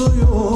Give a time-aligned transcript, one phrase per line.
[0.00, 0.49] 所有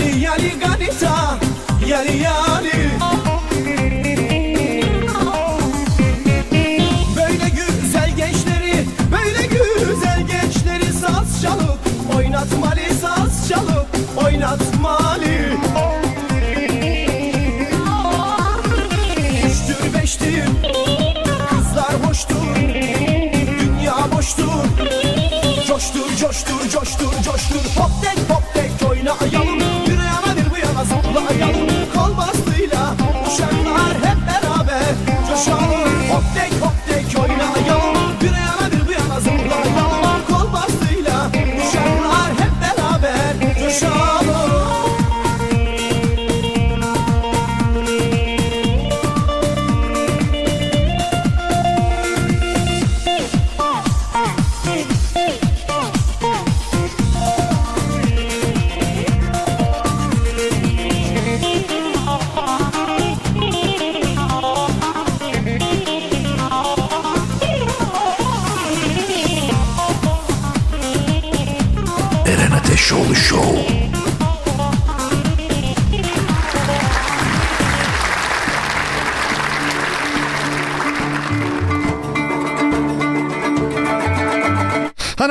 [0.00, 1.38] Yali yali ganita
[1.86, 2.90] Yali yali
[7.16, 11.78] Böyle güzel gençleri Böyle güzel gençleri Saz çalıp
[12.16, 13.86] oynatmalı Saz çalıp
[14.24, 15.24] oynatmalı
[19.46, 20.44] Üçtür beştir
[21.50, 22.56] Kızlar hoştur
[23.60, 24.50] Dünya boştur.
[25.68, 28.19] Coştur coştur coştur coştur Hop de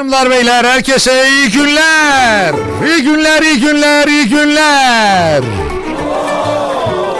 [0.09, 2.53] Hanımlar beyler herkese iyi günler.
[2.85, 5.41] İyi günler, iyi günler, iyi günler.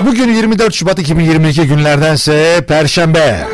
[0.02, 3.48] Bugün 24 Şubat 2022 günlerdense Perşembe.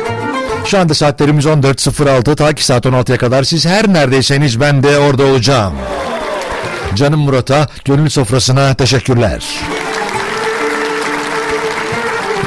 [0.64, 5.24] Şu anda saatlerimiz 14.06 ta ki saat 16'ya kadar siz her neredeyseniz ben de orada
[5.24, 5.74] olacağım.
[6.94, 9.44] Canım Murat'a, gönül sofrasına teşekkürler.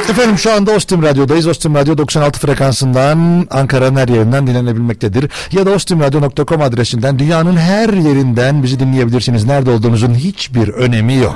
[0.10, 1.48] Efendim şu anda Ostim Radyo'dayız.
[1.48, 5.30] Ostim Radyo 96 frekansından Ankara'nın her yerinden dinlenebilmektedir.
[5.52, 9.46] Ya da ostimradyo.com adresinden dünyanın her yerinden bizi dinleyebilirsiniz.
[9.46, 11.36] Nerede olduğunuzun hiçbir önemi yok.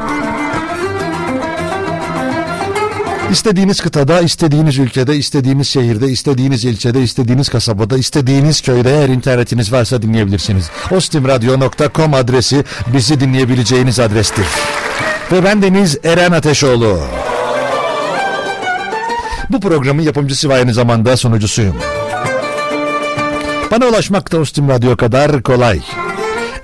[3.31, 10.01] İstediğiniz kıtada, istediğiniz ülkede, istediğiniz şehirde, istediğiniz ilçede, istediğiniz kasabada, istediğiniz köyde eğer internetiniz varsa
[10.01, 10.69] dinleyebilirsiniz.
[10.91, 14.45] Ostimradyo.com adresi bizi dinleyebileceğiniz adrestir.
[15.31, 16.99] Ve ben Deniz Eren Ateşoğlu.
[19.53, 21.75] Bu programın yapımcısı ve aynı zamanda sunucusuyum.
[23.71, 25.81] Bana ulaşmak da Ostim Radyo kadar kolay.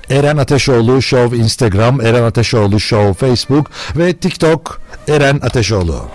[0.10, 6.06] Eren Ateşoğlu Show Instagram, Eren Ateşoğlu Show Facebook ve TikTok Eren Ateşoğlu.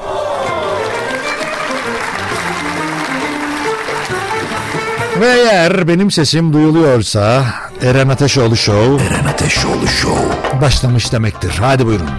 [5.20, 7.44] Ve eğer benim sesim duyuluyorsa
[7.82, 10.60] Eren Ateşoğlu Show Eren Ateşoğlu Show.
[10.60, 11.56] başlamış demektir.
[11.60, 12.10] Hadi buyurun.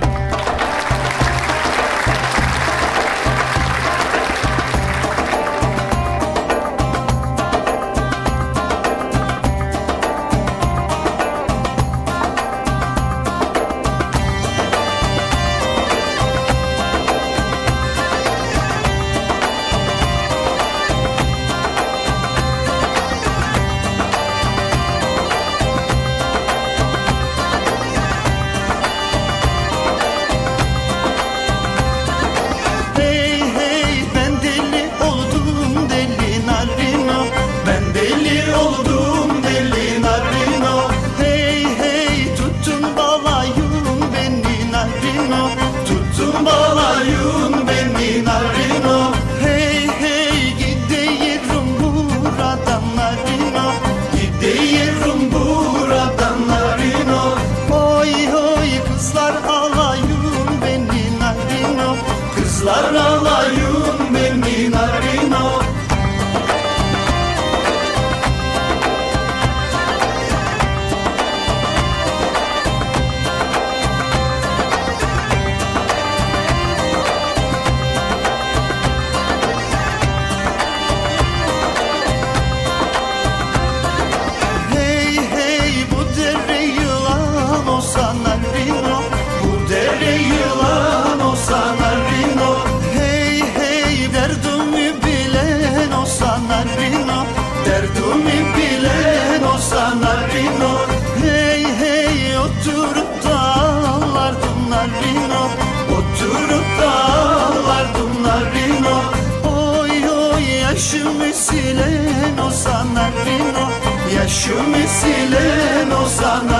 [114.45, 116.55] Yaşımı silen o sanarino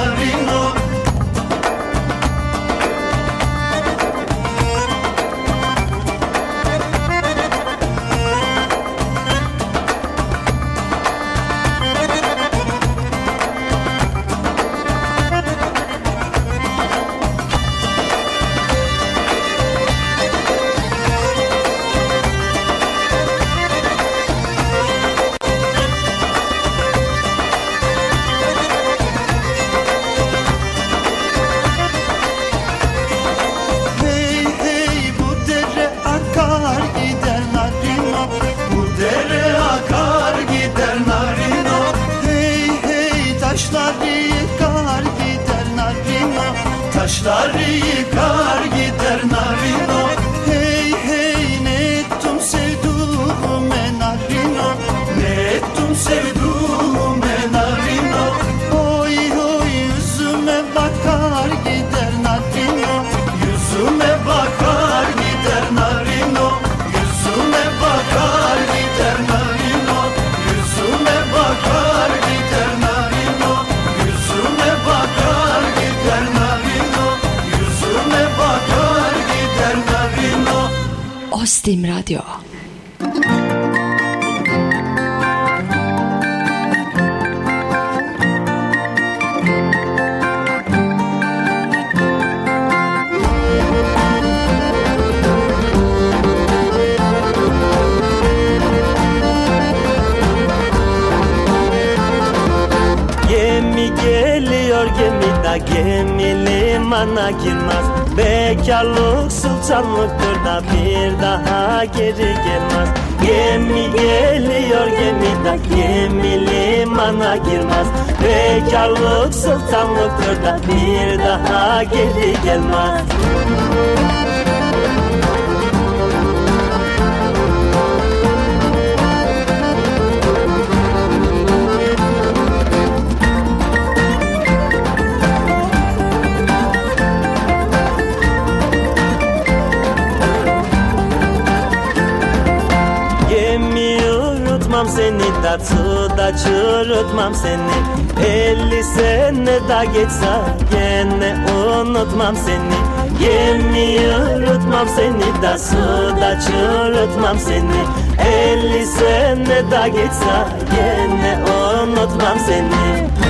[154.86, 157.82] yürütmem seni da suda çürütmem seni.
[158.30, 161.38] Elli sene da geçse gene
[161.84, 163.25] unutmam seni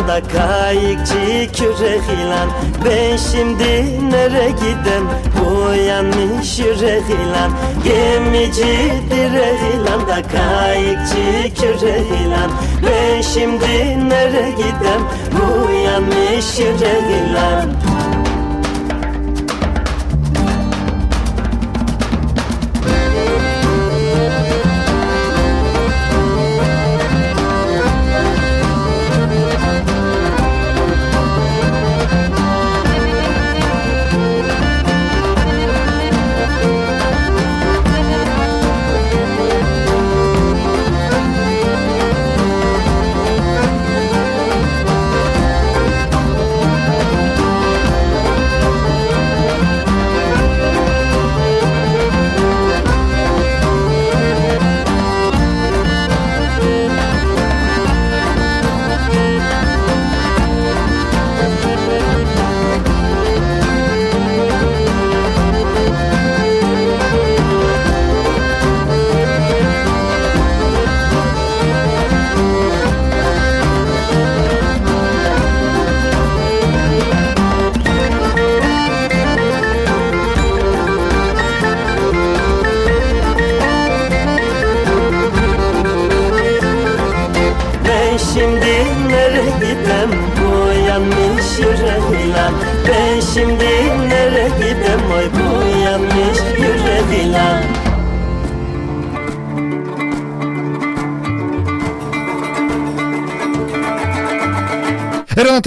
[0.00, 2.48] direk ilan da kayıkçı kürek ilan
[2.84, 5.04] Ben şimdi nere gidem?
[5.40, 7.50] Bu yanlış yürek ilan
[7.84, 12.50] Gemici direk ilan da kayıkçı kürek ilan
[12.82, 15.02] Ben şimdi nere gidem?
[15.32, 17.70] Bu yanlış yürek ilan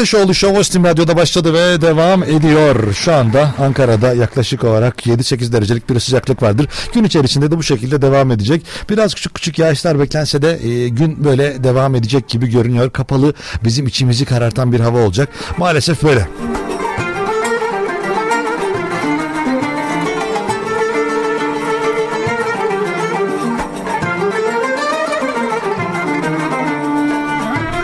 [0.04, 2.94] Ateşoğlu Show Ostim Radyo'da başladı ve devam ediyor.
[2.94, 6.68] Şu anda Ankara'da yaklaşık olarak 7-8 derecelik bir sıcaklık vardır.
[6.94, 8.66] Gün içerisinde de bu şekilde devam edecek.
[8.90, 12.92] Biraz küçük küçük yağışlar beklense de e, gün böyle devam edecek gibi görünüyor.
[12.92, 13.34] Kapalı
[13.64, 15.30] bizim içimizi karartan bir hava olacak.
[15.58, 16.28] Maalesef böyle.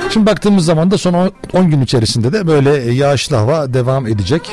[0.09, 4.51] Şimdi baktığımız zaman da son 10 gün içerisinde de böyle yağışlı hava devam edecek.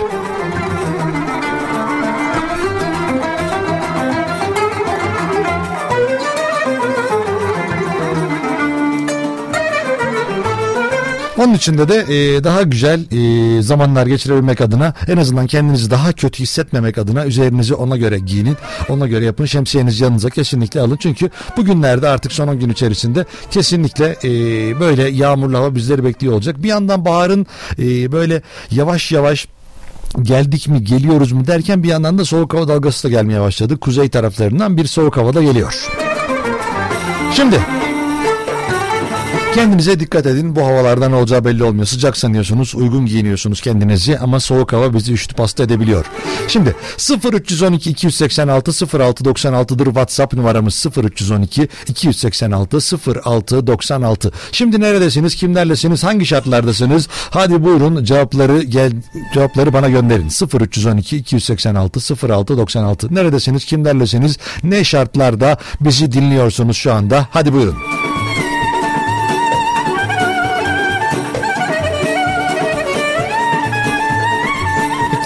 [11.38, 16.42] Onun içinde de e, daha güzel e, zamanlar geçirebilmek adına en azından kendinizi daha kötü
[16.42, 18.56] hissetmemek adına üzerinizi ona göre giyinin.
[18.88, 19.44] Ona göre yapın.
[19.44, 20.96] Şemsiyenizi yanınıza kesinlikle alın.
[20.96, 24.30] Çünkü bugünlerde artık son 10 gün içerisinde kesinlikle e,
[24.80, 26.62] böyle yağmurlu hava bizleri bekliyor olacak.
[26.62, 27.46] Bir yandan baharın
[27.78, 29.48] e, böyle yavaş yavaş
[30.22, 33.76] geldik mi geliyoruz mu derken bir yandan da soğuk hava dalgası da gelmeye başladı.
[33.76, 35.86] Kuzey taraflarından bir soğuk hava da geliyor.
[37.34, 37.60] Şimdi
[39.56, 40.56] Kendinize dikkat edin.
[40.56, 41.86] Bu havalarda ne olacağı belli olmuyor.
[41.86, 46.06] Sıcak sanıyorsunuz, uygun giyiniyorsunuz kendinizi ama soğuk hava bizi üşütüp hasta edebiliyor.
[46.48, 46.74] Şimdi
[47.32, 52.78] 0312 286 0696'dır WhatsApp numaramız 0312 286
[53.26, 54.32] 0696.
[54.52, 55.34] Şimdi neredesiniz?
[55.34, 56.04] Kimlerlesiniz?
[56.04, 57.08] Hangi şartlardasınız?
[57.30, 58.92] Hadi buyurun cevapları gel
[59.34, 60.28] cevapları bana gönderin.
[60.60, 63.14] 0312 286 0696.
[63.14, 63.64] Neredesiniz?
[63.64, 64.38] Kimlerlesiniz?
[64.64, 67.26] Ne şartlarda bizi dinliyorsunuz şu anda?
[67.30, 67.76] Hadi buyurun.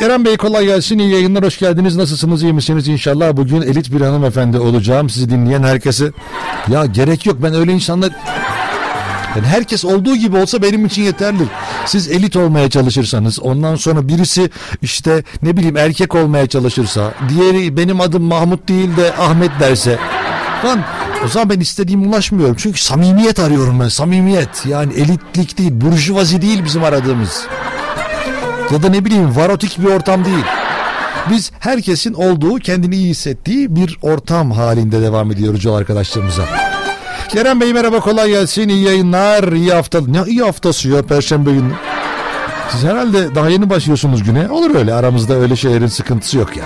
[0.01, 0.99] Kerem Bey kolay gelsin.
[0.99, 1.45] İyi yayınlar.
[1.45, 1.97] Hoş geldiniz.
[1.97, 2.43] Nasılsınız?
[2.43, 2.89] iyi misiniz?
[2.89, 5.11] İnşallah bugün elit bir hanımefendi olacağım.
[5.11, 6.13] Sizi dinleyen herkesi.
[6.69, 7.37] Ya gerek yok.
[7.43, 8.11] Ben öyle insanlar...
[9.37, 11.43] Yani herkes olduğu gibi olsa benim için yeterli.
[11.87, 14.51] Siz elit olmaya çalışırsanız ondan sonra birisi
[14.83, 19.99] işte ne bileyim erkek olmaya çalışırsa diğeri benim adım Mahmut değil de Ahmet derse
[20.65, 20.85] Lan
[21.25, 22.57] o zaman ben istediğime ulaşmıyorum.
[22.59, 23.89] Çünkü samimiyet arıyorum ben.
[23.89, 24.67] Samimiyet.
[24.67, 27.47] Yani elitlik değil, burjuvazi değil bizim aradığımız.
[28.73, 30.45] Ya da ne bileyim varotik bir ortam değil.
[31.31, 36.43] Biz herkesin olduğu, kendini iyi hissettiği bir ortam halinde devam ediyoruz yol arkadaşlarımıza.
[37.29, 38.69] Kerem Bey merhaba kolay gelsin.
[38.69, 40.01] iyi yayınlar, iyi hafta.
[40.01, 41.73] Ne iyi haftası ya perşembe günü.
[42.73, 44.51] Siz herhalde daha yeni başlıyorsunuz güne.
[44.51, 46.65] Olur öyle aramızda öyle şeylerin sıkıntısı yok ya.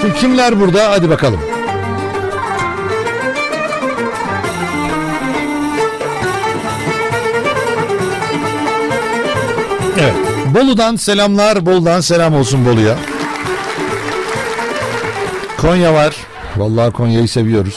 [0.00, 0.90] Şimdi kimler burada?
[0.90, 1.40] Hadi bakalım.
[10.54, 11.66] Bolu'dan selamlar.
[11.66, 12.96] Bolu'dan selam olsun Bolu'ya.
[15.56, 16.16] Konya var.
[16.56, 17.76] Vallahi Konya'yı seviyoruz.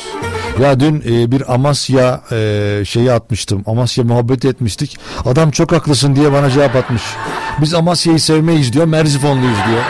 [0.62, 3.63] Ya dün e, bir Amasya e, şeyi atmıştım.
[3.65, 4.98] Amasya muhabbet etmiştik.
[5.25, 7.01] Adam çok haklısın diye bana cevap atmış.
[7.62, 8.86] Biz Amasya'yı sevmeyiz diyor.
[8.86, 9.84] Merzifonluyuz diyor.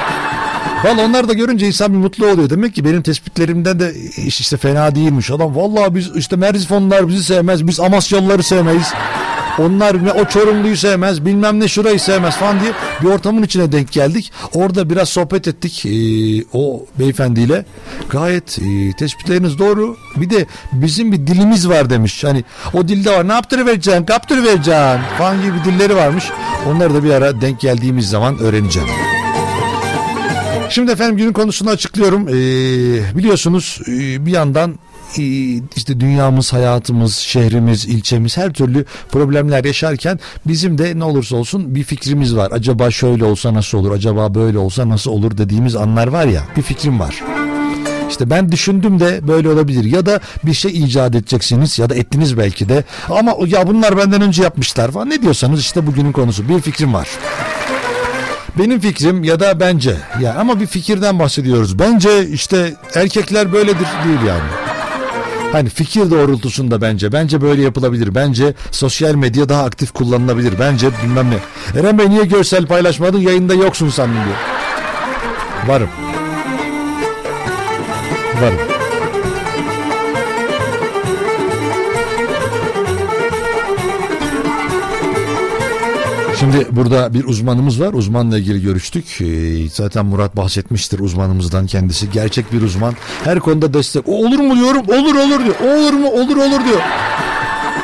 [0.84, 2.50] Vallahi onlar da görünce insan bir mutlu oluyor.
[2.50, 3.94] Demek ki benim tespitlerimden de
[4.26, 5.32] iş işte fena değilmiş.
[5.32, 7.68] Adam vallahi biz işte Merzifonlular bizi sevmez.
[7.68, 8.94] Biz Amasyalıları sevmeyiz.
[9.60, 12.72] Onlar ne o Çorumlu'yu sevmez bilmem ne şurayı sevmez falan diye
[13.02, 14.32] bir ortamın içine denk geldik.
[14.54, 15.90] Orada biraz sohbet ettik ee,
[16.54, 17.66] o beyefendiyle.
[18.10, 19.98] Gayet e, tespitleriniz doğru.
[20.16, 22.24] Bir de bizim bir dilimiz var demiş.
[22.24, 26.26] Hani o dilde var ne yaptırıvereceksin kaptırıvereceksin falan gibi dilleri varmış.
[26.68, 28.90] Onları da bir ara denk geldiğimiz zaman öğreneceğim.
[30.70, 32.28] Şimdi efendim günün konusunu açıklıyorum.
[32.28, 34.87] Ee, biliyorsunuz e, bir yandan e,
[35.76, 41.84] işte dünyamız, hayatımız, şehrimiz, ilçemiz her türlü problemler yaşarken bizim de ne olursa olsun bir
[41.84, 42.52] fikrimiz var.
[42.52, 46.62] Acaba şöyle olsa nasıl olur, acaba böyle olsa nasıl olur dediğimiz anlar var ya bir
[46.62, 47.24] fikrim var.
[48.10, 52.38] İşte ben düşündüm de böyle olabilir ya da bir şey icat edeceksiniz ya da ettiniz
[52.38, 56.60] belki de ama ya bunlar benden önce yapmışlar falan ne diyorsanız işte bugünün konusu bir
[56.62, 57.08] fikrim var.
[58.60, 61.80] Benim fikrim ya da bence ya ama bir fikirden bahsediyoruz.
[61.80, 64.67] Bence işte erkekler böyledir değil yani.
[65.52, 67.12] Hani fikir doğrultusunda bence.
[67.12, 68.16] Bence böyle yapılabilir.
[68.16, 70.54] Bence sosyal medya daha aktif kullanılabilir.
[70.60, 71.38] Bence bilmem ne.
[71.80, 74.38] Eren Bey niye görsel paylaşmadın yayında yoksun sandım diyor.
[75.68, 75.90] Varım.
[78.42, 78.77] Varım.
[86.40, 87.94] Şimdi burada bir uzmanımız var.
[87.94, 89.22] Uzmanla ilgili görüştük.
[89.22, 92.12] Ee, zaten Murat bahsetmiştir uzmanımızdan kendisi.
[92.12, 92.94] Gerçek bir uzman.
[93.24, 94.08] Her konuda destek.
[94.08, 94.84] Olur mu diyorum.
[94.88, 95.78] Olur olur diyor.
[95.78, 96.08] Olur mu?
[96.12, 96.82] Olur olur diyor.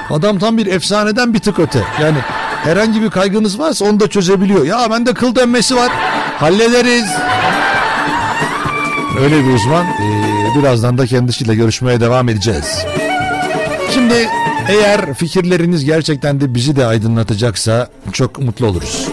[0.10, 1.84] Adam tam bir efsaneden bir tık öte.
[2.02, 2.18] Yani
[2.64, 4.66] herhangi bir kaygınız varsa onu da çözebiliyor.
[4.66, 5.92] Ya bende kıl dönmesi var.
[6.40, 7.06] Hallederiz.
[9.24, 9.86] Öyle bir uzman.
[9.86, 12.86] Ee, birazdan da kendisiyle görüşmeye devam edeceğiz.
[13.94, 14.30] Şimdi
[14.68, 19.08] eğer fikirleriniz gerçekten de bizi de aydınlatacaksa çok mutlu oluruz.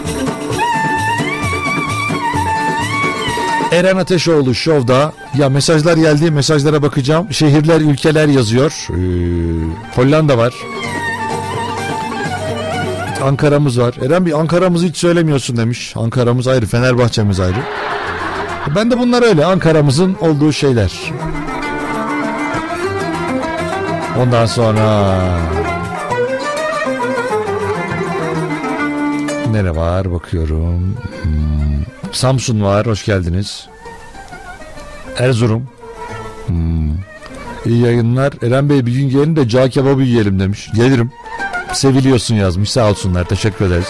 [3.71, 7.33] Eren Ateşoğlu Show'da ya mesajlar geldi mesajlara bakacağım.
[7.33, 8.87] Şehirler ülkeler yazıyor.
[8.89, 8.95] Ee,
[9.95, 10.53] Hollanda var.
[13.23, 13.93] Ankara'mız var.
[14.05, 15.93] Eren bir Ankara'mızı hiç söylemiyorsun demiş.
[15.95, 17.59] Ankara'mız ayrı Fenerbahçe'miz ayrı.
[18.75, 20.91] Ben de bunlar öyle Ankara'mızın olduğu şeyler.
[24.21, 25.11] Ondan sonra
[29.51, 30.97] nere var bakıyorum.
[31.21, 32.11] Hmm.
[32.11, 33.67] Samsun var hoş geldiniz.
[35.17, 35.69] Erzurum.
[36.47, 36.91] Hmm.
[37.65, 38.33] İyi yayınlar.
[38.43, 40.69] Eren Bey bir gün gelin de cağ kebabı yiyelim demiş.
[40.75, 41.11] Gelirim.
[41.73, 43.87] Seviliyorsun yazmış sağ olsunlar teşekkür ederiz.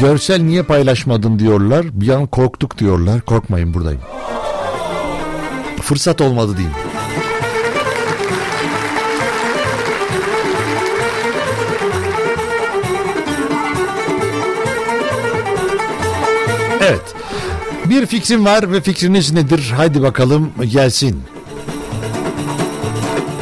[0.00, 1.86] Görsel niye paylaşmadın diyorlar.
[1.92, 3.20] Bir an korktuk diyorlar.
[3.20, 4.00] Korkmayın buradayım.
[5.82, 6.76] Fırsat olmadı diyeyim.
[16.80, 17.14] Evet.
[17.84, 19.72] Bir fikrim var ve fikriniz nedir?
[19.76, 21.22] Haydi bakalım gelsin.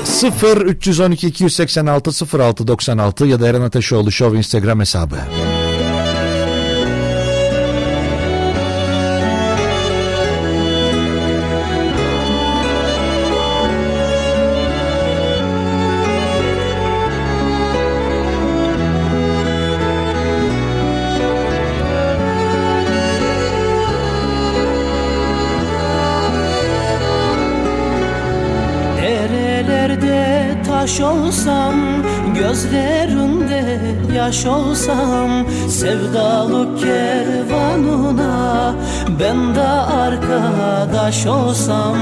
[0.05, 5.17] 0 312 286 06 96 ya da Eren Ateşoğlu Show Instagram hesabı.
[34.83, 35.31] Olsam
[35.69, 38.75] Sevdalık kervanına
[39.21, 39.69] Ben de
[40.03, 41.97] arkadaş olsam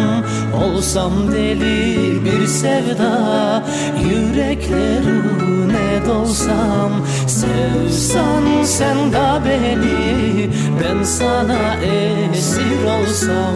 [0.64, 3.62] Olsam deli bir sevda
[4.10, 6.90] Yüreklerine dolsam
[7.26, 10.50] Sevsan sen de beni
[10.84, 13.54] Ben sana esir olsam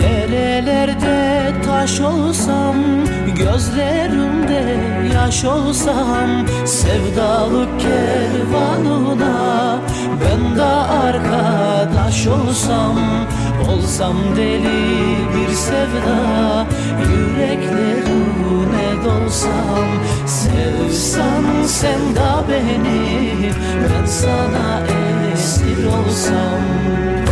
[0.00, 2.76] Nerelerde taş olsam
[3.52, 4.76] Gözlerimde
[5.14, 9.78] yaş olsam Sevdalık kervanına
[10.20, 12.98] Ben de arkadaş olsam
[13.68, 16.66] Olsam deli bir sevda
[17.10, 19.86] Yüreklerine dolsam.
[20.26, 24.82] Sevsan sen de beni Ben sana
[25.32, 27.25] esir olsam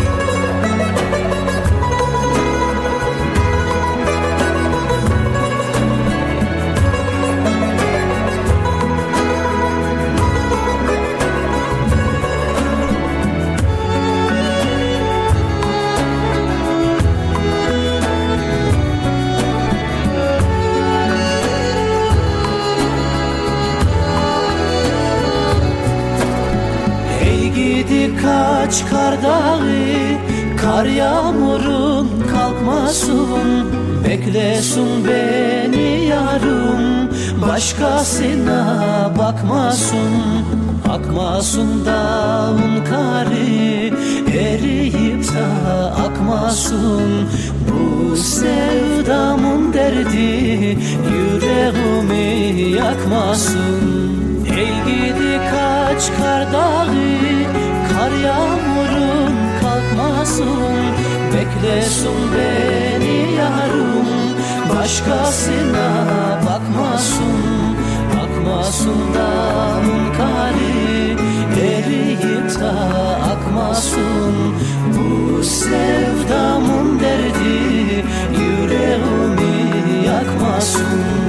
[28.74, 29.60] kaç kar dağı
[30.56, 33.66] Kar yağmurun kalkmasın.
[34.08, 37.08] Beklesin beni yarım
[37.42, 40.12] Başkasına bakmasın.
[40.90, 43.92] Akmasın dağın kari
[44.38, 45.46] Eriyip de
[46.06, 47.28] akmasın.
[47.68, 50.78] Bu sevdamın derdi
[51.12, 54.14] Yüreğimi yakmasın.
[54.56, 56.52] Ey gidi kaç kar
[60.34, 60.94] kalkmasın
[61.34, 64.06] Beklesin beni yarım
[64.76, 66.06] Başkasına
[66.46, 67.76] bakmasın
[68.22, 71.16] Akmasın dağın kari
[71.60, 72.70] Eriyip de
[73.32, 74.34] akmasın
[74.94, 78.04] Bu sevdamın derdi.
[78.38, 81.23] Yüreğimi yakmasın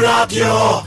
[0.00, 0.79] Radyo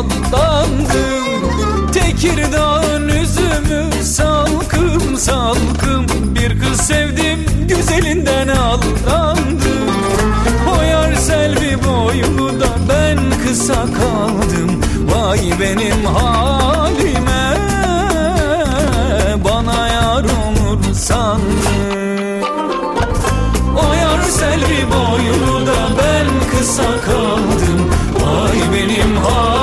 [0.00, 4.02] aldandım Tekirdağ'ın üzümü.
[4.02, 9.90] Salkım salkım Bir kız sevdim güzelinden aldandım
[10.68, 10.82] O
[11.16, 14.80] selvi boylu da ben kısa kaldım.
[15.14, 17.56] Vay benim halime
[19.44, 21.80] Bana yar olur sandım
[23.76, 27.90] o selvi boylu da ben kısa kaldım.
[28.20, 29.59] Vay benim halime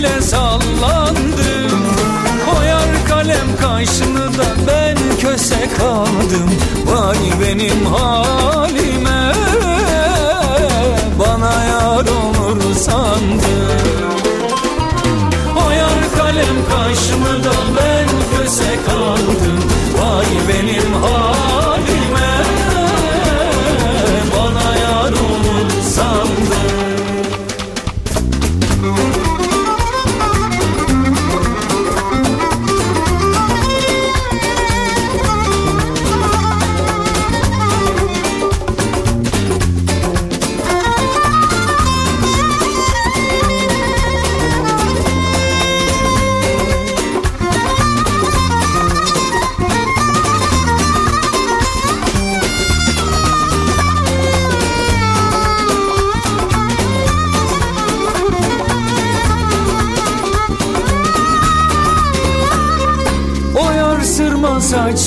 [0.00, 1.84] cümbüş ile sallandım.
[2.46, 4.30] Koyar kalem kaşını
[4.66, 6.50] ben köse kaldım.
[6.86, 9.32] Vay benim halime
[11.18, 14.20] Bana yar olur sandım.
[15.66, 19.60] O yar kalem kaşımda ben köse kaldım.
[19.98, 21.39] Vay benim halime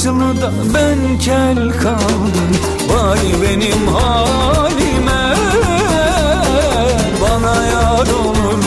[0.03, 2.51] saçlı da ben kel kaldım.
[2.89, 5.35] Vay benim halime.
[7.21, 8.63] Bana yar olur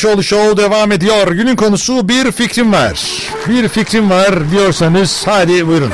[0.00, 1.32] Ateşoğlu Show devam ediyor.
[1.32, 3.00] Günün konusu bir fikrim var.
[3.48, 5.92] Bir fikrim var diyorsanız hadi buyurun.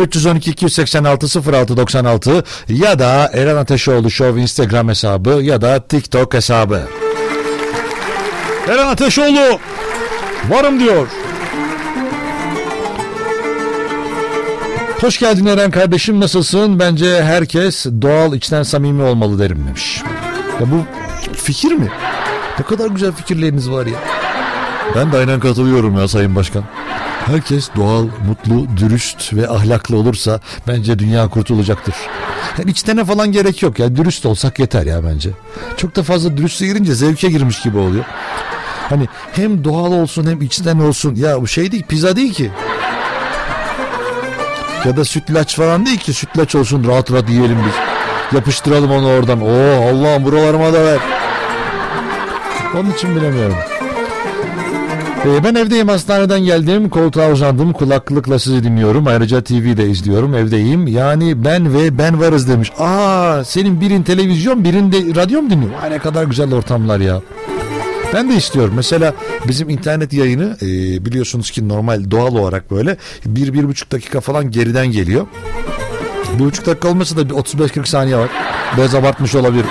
[0.00, 6.82] 0312 286 0696 ya da Eren Ateşoğlu Show Instagram hesabı ya da TikTok hesabı.
[8.68, 9.58] Eren Ateşoğlu
[10.48, 11.06] varım diyor.
[15.00, 16.78] Hoş geldin Eren kardeşim nasılsın?
[16.78, 20.02] Bence herkes doğal içten samimi olmalı derim demiş.
[20.60, 20.84] Ya bu
[21.36, 21.88] fikir mi?
[22.60, 23.98] Ne kadar güzel fikirleriniz var ya.
[24.94, 26.64] Ben de aynen katılıyorum ya Sayın Başkan.
[27.26, 31.94] Herkes doğal, mutlu, dürüst ve ahlaklı olursa bence dünya kurtulacaktır.
[32.58, 33.96] Yani içtene falan gerek yok ya.
[33.96, 35.30] Dürüst olsak yeter ya bence.
[35.76, 38.04] Çok da fazla dürüstle girince zevke girmiş gibi oluyor.
[38.88, 41.14] Hani hem doğal olsun hem içten olsun.
[41.14, 42.50] Ya bu şey değil pizza değil ki.
[44.84, 47.74] Ya da sütlaç falan değil ki sütlaç olsun rahat rahat yiyelim biz.
[48.36, 49.40] Yapıştıralım onu oradan.
[49.40, 50.98] Oo Allah'ım buralarıma da ver.
[52.76, 53.56] Onun için bilemiyorum.
[55.26, 61.44] Ee, ben evdeyim hastaneden geldim koltuğa uzandım kulaklıkla sizi dinliyorum ayrıca TV'de izliyorum evdeyim yani
[61.44, 62.72] ben ve ben varız demiş.
[62.78, 65.70] Aa senin birin televizyon birinde radyo mu dinliyor?
[65.82, 67.20] Ay ne kadar güzel ortamlar ya.
[68.14, 68.72] Ben de istiyorum.
[68.76, 69.14] Mesela
[69.48, 70.66] bizim internet yayını e,
[71.06, 75.26] biliyorsunuz ki normal doğal olarak böyle bir, bir buçuk dakika falan geriden geliyor.
[76.38, 78.28] Bir buçuk dakika olmasa da bir 35-40 saniye var.
[78.76, 79.66] Biraz abartmış olabilir.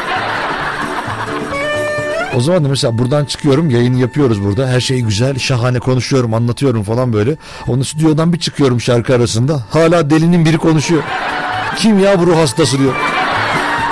[2.38, 4.68] O zaman da mesela buradan çıkıyorum yayını yapıyoruz burada.
[4.68, 7.36] Her şey güzel şahane konuşuyorum anlatıyorum falan böyle.
[7.68, 9.64] Onu stüdyodan bir çıkıyorum şarkı arasında.
[9.70, 11.04] Hala delinin biri konuşuyor.
[11.78, 12.94] Kim ya bu ruh hastası diyor.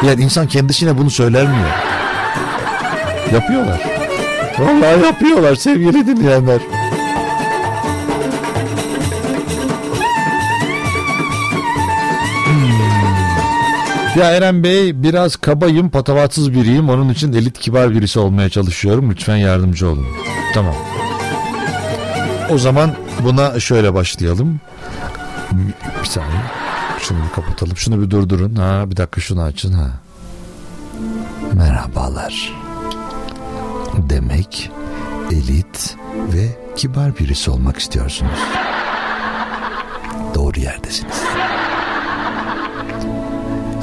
[0.07, 1.83] Yani insan kendisine bunu söyler mi ya?
[3.33, 3.81] Yapıyorlar.
[4.59, 6.59] Vallahi yapıyorlar sevgili dinleyenler.
[14.15, 19.35] Ya Eren Bey biraz kabayım patavatsız biriyim onun için elit kibar birisi olmaya çalışıyorum lütfen
[19.35, 20.07] yardımcı olun.
[20.53, 20.75] Tamam.
[22.49, 24.59] O zaman buna şöyle başlayalım.
[26.01, 26.41] Bir saniye.
[26.99, 27.77] Şunu bir kapatalım.
[27.77, 28.55] Şunu bir durdurun.
[28.55, 29.87] Ha bir dakika şunu açın ha.
[31.53, 32.53] Merhabalar.
[33.97, 34.71] Demek
[35.31, 35.95] elit
[36.33, 38.39] ve kibar birisi olmak istiyorsunuz.
[40.35, 41.23] Doğru yerdesiniz.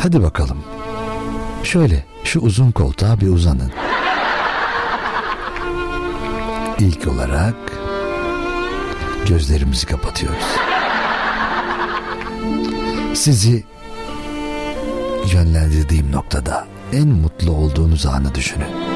[0.02, 0.58] Hadi bakalım.
[1.64, 3.72] Şöyle şu uzun koltuğa bir uzanın.
[6.78, 7.54] İlk olarak
[9.28, 10.46] gözlerimizi kapatıyoruz.
[13.14, 13.64] Sizi
[15.32, 18.91] yönlendirdiğim noktada en mutlu olduğunuz anı düşünün.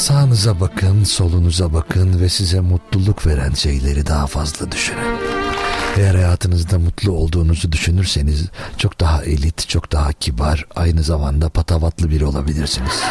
[0.00, 5.18] Sağınıza bakın, solunuza bakın ve size mutluluk veren şeyleri daha fazla düşünün.
[5.96, 8.44] Eğer hayatınızda mutlu olduğunuzu düşünürseniz
[8.76, 13.02] çok daha elit, çok daha kibar, aynı zamanda patavatlı biri olabilirsiniz.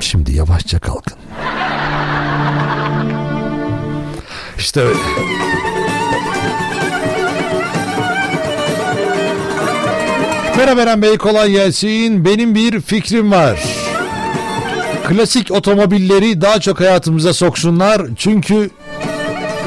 [0.00, 1.18] Şimdi yavaşça kalkın.
[4.58, 4.98] İşte öyle.
[10.58, 12.24] Eren Bey kolay gelsin.
[12.24, 13.60] Benim bir fikrim var.
[15.08, 18.02] Klasik otomobilleri daha çok hayatımıza soksunlar.
[18.16, 18.70] Çünkü...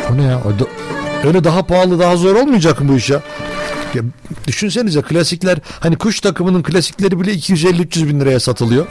[0.10, 0.38] Bu ne ya?
[0.38, 0.52] O
[1.28, 3.22] Öyle daha pahalı daha zor olmayacak mı bu iş ya?
[3.94, 4.02] Ya,
[4.48, 8.86] düşünsenize klasikler hani kuş takımının klasikleri bile 250-300 bin liraya satılıyor.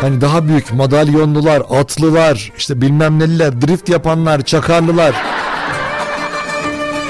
[0.00, 5.35] Hani daha büyük madalyonlular, atlılar, işte bilmem neliler, drift yapanlar, çakarlılar.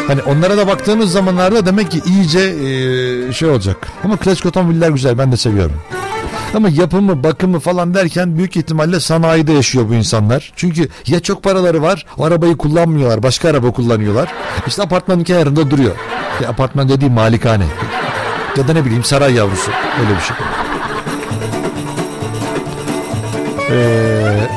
[0.06, 3.88] Hani onlara da baktığımız zamanlarda demek ki iyice eee, şey olacak.
[4.04, 5.76] Ama klasik otomobiller güzel ben de seviyorum.
[6.54, 10.52] Ama yapımı, bakımı falan derken büyük ihtimalle sanayide yaşıyor bu insanlar.
[10.56, 14.32] Çünkü ya çok paraları var, o arabayı kullanmıyorlar, başka araba kullanıyorlar.
[14.66, 15.96] İşte apartmanın kenarında duruyor.
[16.42, 17.66] Ya apartman dediğim malikane.
[18.56, 19.70] Ya da ne bileyim saray yavrusu.
[20.00, 20.36] Öyle bir şey.
[23.70, 24.48] Ee,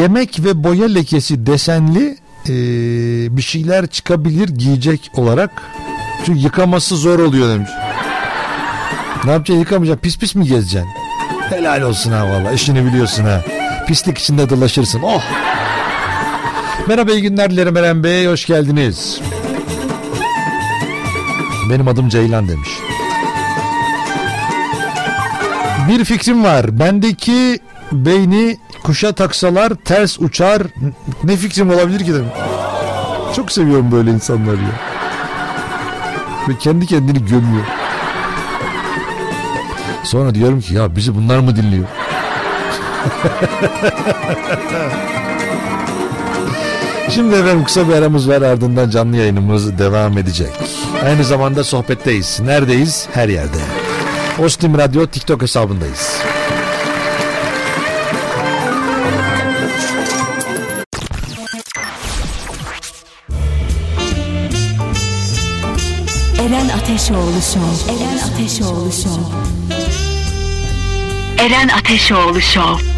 [0.00, 2.16] yemek ve boya lekesi desenli
[2.48, 5.50] ee, bir şeyler çıkabilir giyecek olarak.
[6.26, 7.70] Çünkü yıkaması zor oluyor demiş.
[9.24, 10.90] Ne yapacaksın yıkamayacaksın pis pis mi gezeceksin?
[11.50, 13.44] Helal olsun ha valla işini biliyorsun ha.
[13.86, 15.22] Pislik içinde dolaşırsın oh.
[16.88, 19.20] Merhaba iyi günler dilerim Eren Bey hoş geldiniz.
[21.70, 22.68] Benim adım Ceylan demiş.
[25.88, 26.78] Bir fikrim var.
[26.78, 27.60] Bendeki
[27.92, 28.58] beyni
[28.88, 30.62] kuşa taksalar ters uçar.
[31.24, 32.32] Ne fikrim olabilir ki demiş.
[33.36, 34.80] Çok seviyorum böyle insanları ya.
[36.48, 37.64] Ve kendi kendini gömüyor.
[40.02, 41.84] Sonra diyorum ki ya bizi bunlar mı dinliyor?
[47.10, 50.52] Şimdi efendim kısa bir aramız var ardından canlı yayınımız devam edecek.
[51.04, 52.40] Aynı zamanda sohbetteyiz.
[52.40, 53.06] Neredeyiz?
[53.14, 53.58] Her yerde.
[54.38, 56.18] Ostim Radyo TikTok hesabındayız.
[66.98, 67.92] Ateşoğlu Show.
[67.92, 69.22] Eren Ateşoğlu Show.
[71.44, 72.97] Eren Ateşoğlu Show.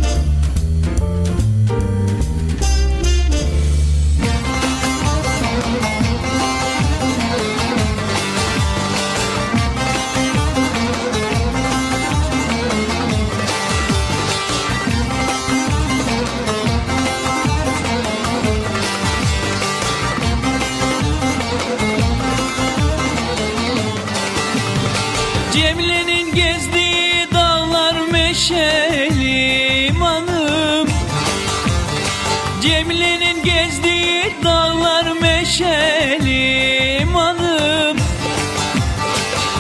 [35.61, 37.97] Meşeli manım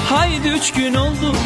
[0.08, 1.36] Haydi üç gün oldu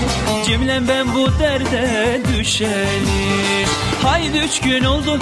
[0.47, 3.67] Cemilem ben bu derde düşeli.
[4.03, 5.19] Haydi üç gün oldu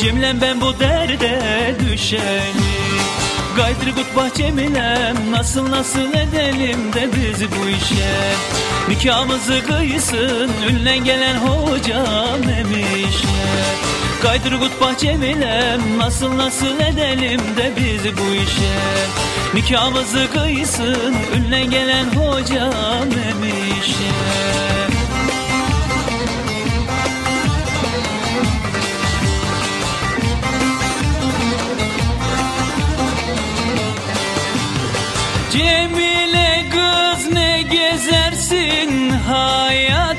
[0.00, 2.76] Cemilem ben bu derde düşeli.
[3.56, 8.34] Gaydır gut bahçemilem Nasıl nasıl edelim de biz bu işe.
[8.88, 13.28] Nikahımızı kıysın Ünlen gelen hocam emişe.
[14.22, 18.76] Gaydır gut bahçemilem Nasıl nasıl edelim de biz bu işe?
[19.54, 24.12] Nikahımızı kıysın Ünlen gelen hocam emişe
[35.52, 40.15] Cemile kız ne gezersin hayatta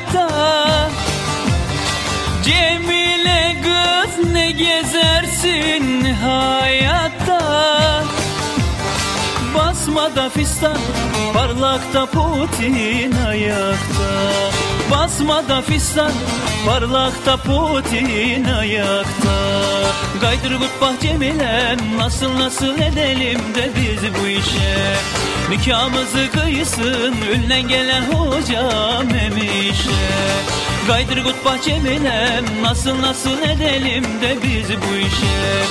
[4.58, 7.40] gezersin hayatta.
[9.56, 10.78] Basmada fistan
[11.34, 14.10] parlakta Putin ayakta.
[14.92, 16.12] Basmada fistan
[16.66, 19.38] parlakta Putin ayakta.
[20.22, 24.96] Gaydır gut bahçemilem nasıl nasıl edelim de biz bu işe?
[25.50, 30.57] Nikahımızı kıysın ünlen gelen hocam emişe
[30.88, 35.64] Gaydır gut bahçemilem nasıl nasıl edelim de biz bu işe?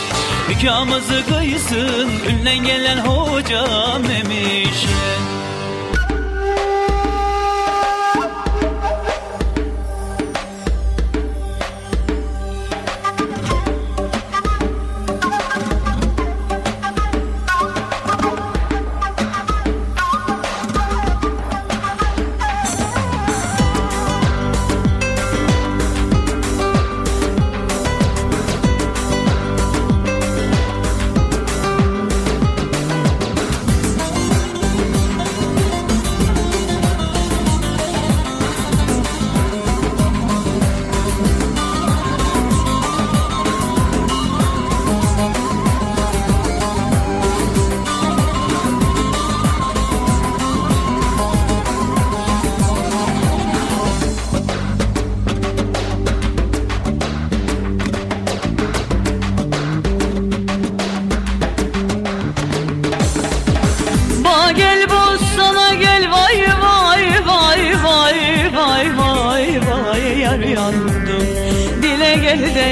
[0.49, 5.16] Nikahımızı kıysın ünlen gelen hocam emişe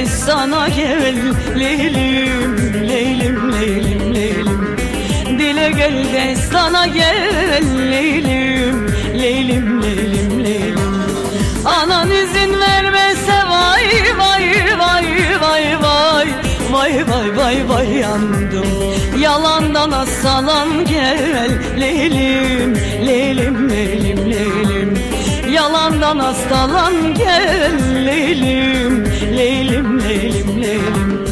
[0.03, 1.17] sana gel
[1.59, 2.57] Leylim,
[2.89, 4.77] leylim, leylim, leylim.
[5.39, 8.77] Dile gel de sana gel Leylim,
[9.23, 10.95] leylim, leylim, leylim.
[11.65, 13.89] Anan izin vermese vay
[14.19, 14.47] vay
[14.79, 15.07] vay
[15.43, 16.29] vay vay.
[16.73, 18.69] Vay vay vay vay yandım.
[19.21, 22.75] Yalandan asalan gel leylim,
[23.07, 24.04] leylim, leylim
[25.75, 29.05] Yalandan hastalan gel Leylim,
[29.37, 31.27] leylim, leylim, leylim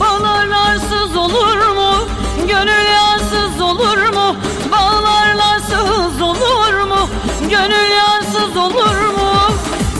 [0.00, 2.08] Bağlarlarsız olur mu?
[2.48, 4.36] Gönül yarsız olur mu?
[4.72, 7.08] Bağlarlarsız olur mu?
[7.50, 9.32] Gönül yarsız olur mu?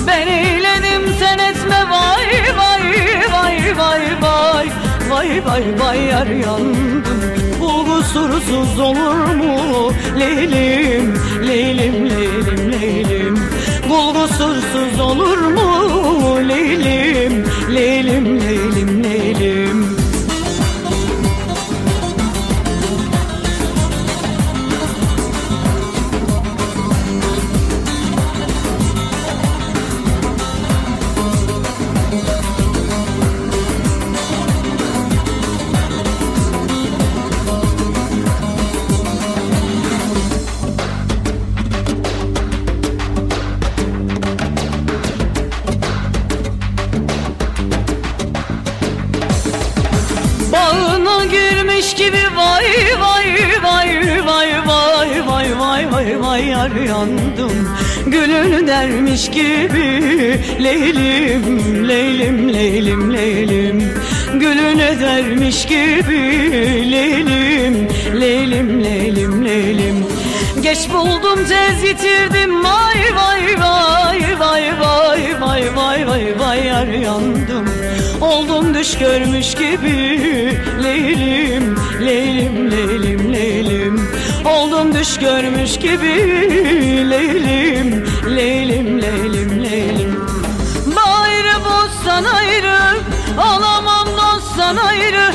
[0.07, 2.93] Ben eyledim sen etme vay vay
[3.33, 4.69] vay vay vay
[5.11, 7.05] Vay vay vay yar yandım
[7.61, 11.15] Bu kusursuz olur mu Leylim
[11.47, 13.18] leylim leylim leylim
[13.99, 15.69] Kul kusursuz olur mu
[16.49, 17.45] leylim?
[17.75, 18.68] Leylim leylim
[58.69, 63.93] Gülün dermiş gibi Leylim leylim leylim leylim.
[64.35, 66.21] Gülüne dermiş gibi
[66.93, 67.89] Leylim
[68.21, 70.07] leylim leylim leylim.
[70.63, 72.65] Geç buldum tez yitirdim.
[72.65, 77.69] Vay vay vay vay vay vay vay vay vay yar yandım.
[78.21, 80.19] Oldum düş görmüş gibi
[80.83, 84.09] Leylim leylim leylim leylim
[84.49, 86.15] Oldum düş görmüş gibi
[87.11, 90.27] Leylim leylim leylim leylim.
[90.87, 92.79] Bayrı bozsan ayrı
[93.39, 95.33] Alamam dostsan ayrı.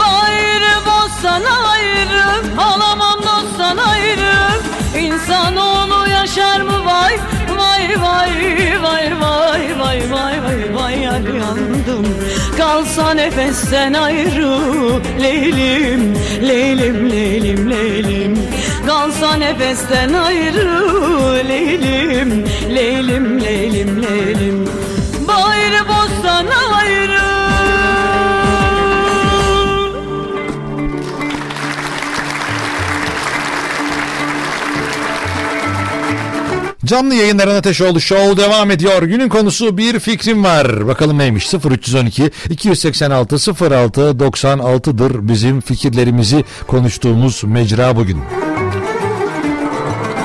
[0.00, 2.24] Bayrı bozsan ayrı
[2.58, 4.34] Alamam dostsan ayrı.
[4.98, 6.84] İnsanoğlu yaşar mı?
[6.84, 7.18] Vay
[7.56, 10.39] Vay vay vay vay vay vay
[11.28, 12.06] yandım.
[12.56, 14.58] Kalsa nefesten ayrı.
[15.22, 18.38] Leylim leylim leylim leylim.
[18.86, 21.48] Kalsa nefesten ayrı.
[21.48, 22.44] Leylim
[22.74, 24.79] leylim leylim leylim
[36.90, 39.02] Canlı yayınların Ateşoğlu Show devam ediyor.
[39.02, 40.86] Günün konusu bir fikrim var.
[40.86, 41.54] Bakalım neymiş?
[41.54, 43.36] 0312 286
[43.74, 48.18] 06 96'dır bizim fikirlerimizi konuştuğumuz mecra bugün.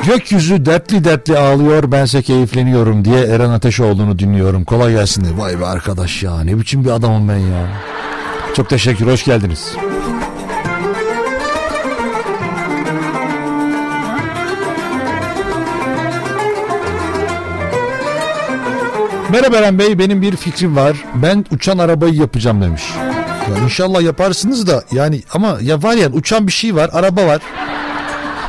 [0.05, 4.63] Gökyüzü dertli dertli ağlıyor bense keyifleniyorum diye Eren Ateşoğlu'nu dinliyorum.
[4.63, 5.37] Kolay gelsin de.
[5.37, 7.67] Vay be arkadaş ya ne biçim bir adamım ben ya.
[8.55, 9.75] Çok teşekkür hoş geldiniz.
[19.31, 20.97] Merhaba Eren Bey benim bir fikrim var.
[21.15, 22.83] Ben uçan arabayı yapacağım demiş.
[23.49, 27.41] Ya inşallah yaparsınız da yani ama ya var ya uçan bir şey var araba var.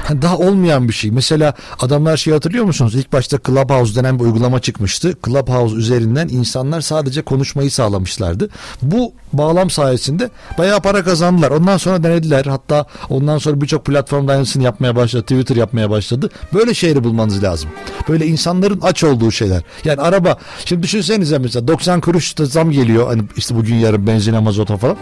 [0.06, 1.10] Ha, Daha olmayan bir şey.
[1.10, 2.94] Mesela adamlar şey hatırlıyor musunuz?
[2.94, 5.14] İlk başta Clubhouse denen bir uygulama çıkmıştı.
[5.26, 8.48] Clubhouse üzerinden insanlar sadece konuşmayı sağlamışlardı.
[8.82, 11.50] Bu bağlam sayesinde bayağı para kazandılar.
[11.50, 12.44] Ondan sonra denediler.
[12.44, 15.22] Hatta ondan sonra birçok platformda aynısını yapmaya başladı.
[15.22, 16.30] Twitter yapmaya başladı.
[16.54, 17.70] Böyle şeyleri bulmanız lazım.
[18.08, 19.62] Böyle insanların aç olduğu şeyler.
[19.84, 20.36] Yani araba.
[20.64, 23.06] Şimdi düşünsenize mesela 90 kuruş zam geliyor.
[23.06, 24.96] Hani işte bugün yarın benzine mazota falan.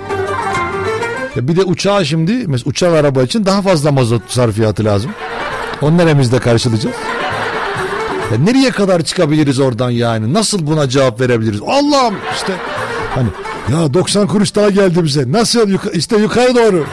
[1.36, 5.10] Ya bir de uçağa şimdi mesela uçak araba için daha fazla mazot sarfiyatı lazım.
[5.82, 6.96] Onu neremizde karşılayacağız?
[8.32, 10.32] Ya nereye kadar çıkabiliriz oradan yani?
[10.34, 11.60] Nasıl buna cevap verebiliriz?
[11.66, 12.52] Allah'ım işte
[13.14, 13.28] hani
[13.72, 15.32] ya 90 kuruş daha geldi bize.
[15.32, 16.86] Nasıl yuka, işte yukarı doğru.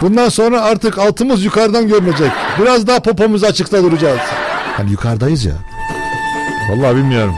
[0.00, 2.30] Bundan sonra artık altımız yukarıdan görünecek.
[2.60, 4.20] Biraz daha popomuz açıkta duracağız.
[4.76, 5.54] Hani yukarıdayız ya.
[6.70, 7.34] Vallahi bilmiyorum.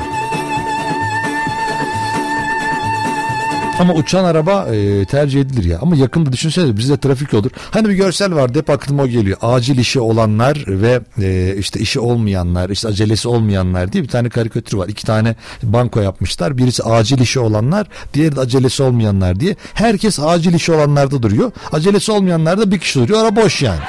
[3.81, 5.79] Ama uçan araba e, tercih edilir ya.
[5.83, 7.51] Ama yakında düşünsene bizde trafik olur.
[7.71, 9.39] Hani bir görsel vardı hep aklıma o geliyor.
[9.43, 14.77] Acil işi olanlar ve e, işte işi olmayanlar, işte acelesi olmayanlar diye bir tane karikatür
[14.77, 14.89] var.
[14.89, 16.59] İki tane banko yapmışlar.
[16.59, 19.57] Birisi acil işi olanlar, diğeri de acelesi olmayanlar diye.
[19.75, 21.53] Herkes acil işi olanlarda duruyor.
[21.73, 23.25] Acelesi olmayanlarda bir kişi duruyor.
[23.25, 23.81] Ara boş yani.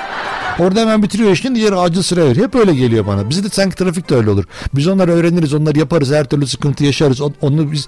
[0.59, 2.47] Orada hemen bitiriyor işini diğeri acil sıraya veriyor.
[2.47, 3.29] Hep öyle geliyor bana.
[3.29, 4.43] Bizde de sanki trafikte öyle olur.
[4.75, 7.21] Biz onları öğreniriz, onları yaparız, her türlü sıkıntı yaşarız.
[7.21, 7.87] On- Onu biz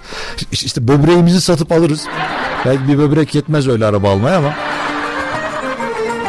[0.52, 2.06] işte böbreğimizi satıp alırız.
[2.66, 4.54] Belki bir böbrek yetmez öyle araba almaya ama.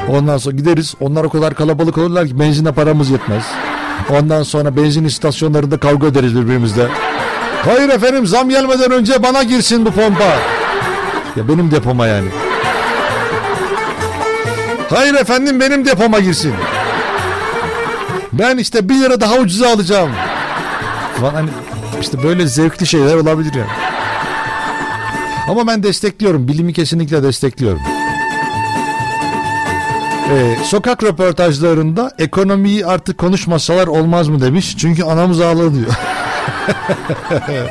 [0.09, 0.95] Ondan sonra gideriz.
[1.01, 3.45] Onlar o kadar kalabalık olurlar ki benzine paramız yetmez.
[4.11, 6.89] Ondan sonra benzin istasyonlarında kavga ederiz birbirimizle.
[7.65, 10.25] Hayır efendim zam gelmeden önce bana girsin bu pompa.
[11.37, 12.29] Ya benim depoma yani.
[14.91, 16.55] Hayır efendim benim depoma girsin.
[18.33, 20.11] Ben işte bir lira daha ucuza alacağım.
[21.21, 21.51] Falan hani
[22.01, 23.71] işte böyle zevkli şeyler olabilir yani.
[25.49, 26.49] Ama ben destekliyorum.
[26.49, 27.81] Bilimi kesinlikle destekliyorum.
[30.31, 34.77] Ee, sokak röportajlarında ekonomiyi artık konuşmasalar olmaz mı demiş.
[34.79, 35.95] Çünkü anamız ağladı diyor.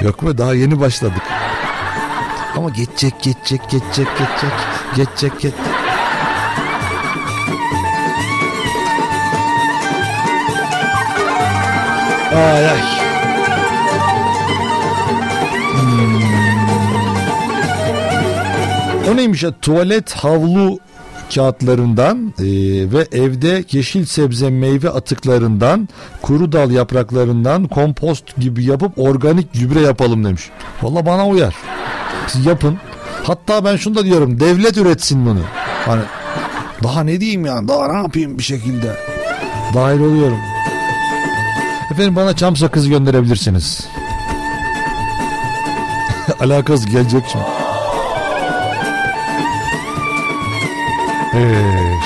[0.00, 1.22] Yok mu daha yeni başladık.
[2.56, 4.52] Ama geçecek geçecek geçecek geçecek
[4.96, 5.87] geçecek geçecek.
[12.34, 12.78] Ay ay.
[15.72, 16.22] Hmm.
[19.12, 20.78] O neymiş ya tuvalet havlu
[21.34, 22.44] kağıtlarından e,
[22.92, 25.88] ve evde yeşil sebze meyve atıklarından
[26.22, 30.50] kuru dal yapraklarından kompost gibi yapıp organik gübre yapalım demiş.
[30.82, 31.54] Valla bana uyar.
[32.26, 32.78] Siz yapın.
[33.24, 35.42] Hatta ben şunu da diyorum devlet üretsin bunu.
[35.86, 36.02] Hani
[36.82, 38.96] daha ne diyeyim ya daha ne yapayım bir şekilde.
[39.74, 40.38] Dahil oluyorum.
[41.90, 43.88] Efendim bana çam sakızı gönderebilirsiniz.
[46.40, 47.44] Alakası gelecek şimdi.
[51.34, 51.98] Evet.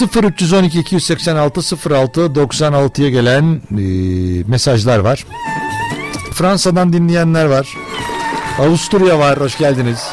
[0.00, 1.60] 0312 286
[1.90, 3.82] 06 96'ya gelen e,
[4.46, 5.26] mesajlar var.
[6.32, 7.76] Fransa'dan dinleyenler var.
[8.58, 9.40] Avusturya var.
[9.40, 10.08] Hoş geldiniz.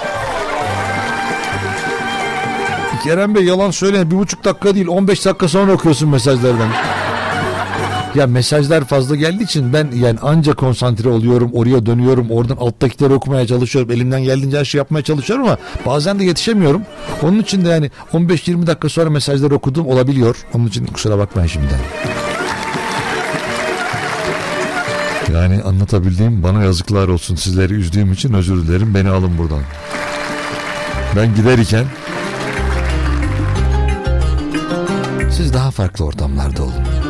[3.03, 6.77] Kerem Bey yalan söyle bir buçuk dakika değil 15 dakika sonra okuyorsun mesajları demiş.
[8.15, 13.47] Ya mesajlar fazla geldiği için ben yani anca konsantre oluyorum oraya dönüyorum oradan alttakileri okumaya
[13.47, 16.81] çalışıyorum elimden geldiğince her şey yapmaya çalışıyorum ama bazen de yetişemiyorum.
[17.21, 20.35] Onun için de yani 15-20 dakika sonra mesajları okuduğum olabiliyor.
[20.53, 21.79] Onun için kusura bakmayın şimdiden.
[25.33, 29.61] Yani anlatabildiğim bana yazıklar olsun sizleri üzdüğüm için özür dilerim beni alın buradan.
[31.15, 31.85] Ben giderken
[35.33, 37.02] siz daha farklı ortamlarda olun.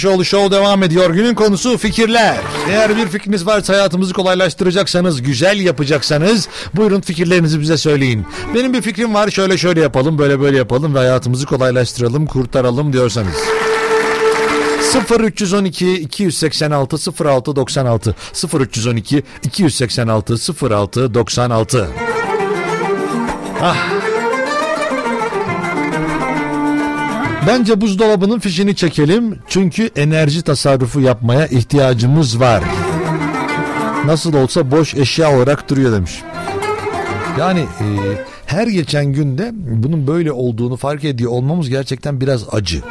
[0.00, 1.10] Ateşoğlu Show devam ediyor.
[1.10, 2.36] Günün konusu fikirler.
[2.68, 8.26] Eğer bir fikriniz varsa hayatımızı kolaylaştıracaksanız, güzel yapacaksanız buyurun fikirlerinizi bize söyleyin.
[8.54, 13.34] Benim bir fikrim var şöyle şöyle yapalım, böyle böyle yapalım ve hayatımızı kolaylaştıralım, kurtaralım diyorsanız.
[15.20, 18.14] 0312 286 06 96
[18.60, 20.36] 0312 286
[20.70, 21.88] 06 96
[23.62, 23.76] Ah
[27.50, 32.64] Bence buzdolabının fişini çekelim çünkü enerji tasarrufu yapmaya ihtiyacımız var.
[34.06, 36.22] Nasıl olsa boş eşya olarak duruyor demiş.
[37.38, 37.86] Yani e,
[38.46, 42.82] her geçen günde bunun böyle olduğunu fark ediyor olmamız gerçekten biraz acı.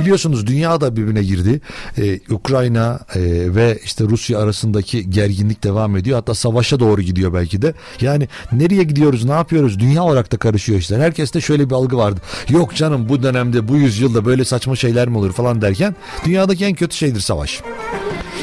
[0.00, 1.60] Biliyorsunuz dünya da birbirine girdi.
[1.98, 3.20] Ee, Ukrayna e,
[3.54, 6.16] ve işte Rusya arasındaki gerginlik devam ediyor.
[6.16, 7.74] Hatta savaşa doğru gidiyor belki de.
[8.00, 9.78] Yani nereye gidiyoruz, ne yapıyoruz?
[9.78, 11.00] Dünya olarak da karışıyor işler.
[11.00, 12.20] Herkeste şöyle bir algı vardı.
[12.48, 16.74] Yok canım bu dönemde, bu yüzyılda böyle saçma şeyler mi olur falan derken dünyadaki en
[16.74, 17.60] kötü şeydir savaş.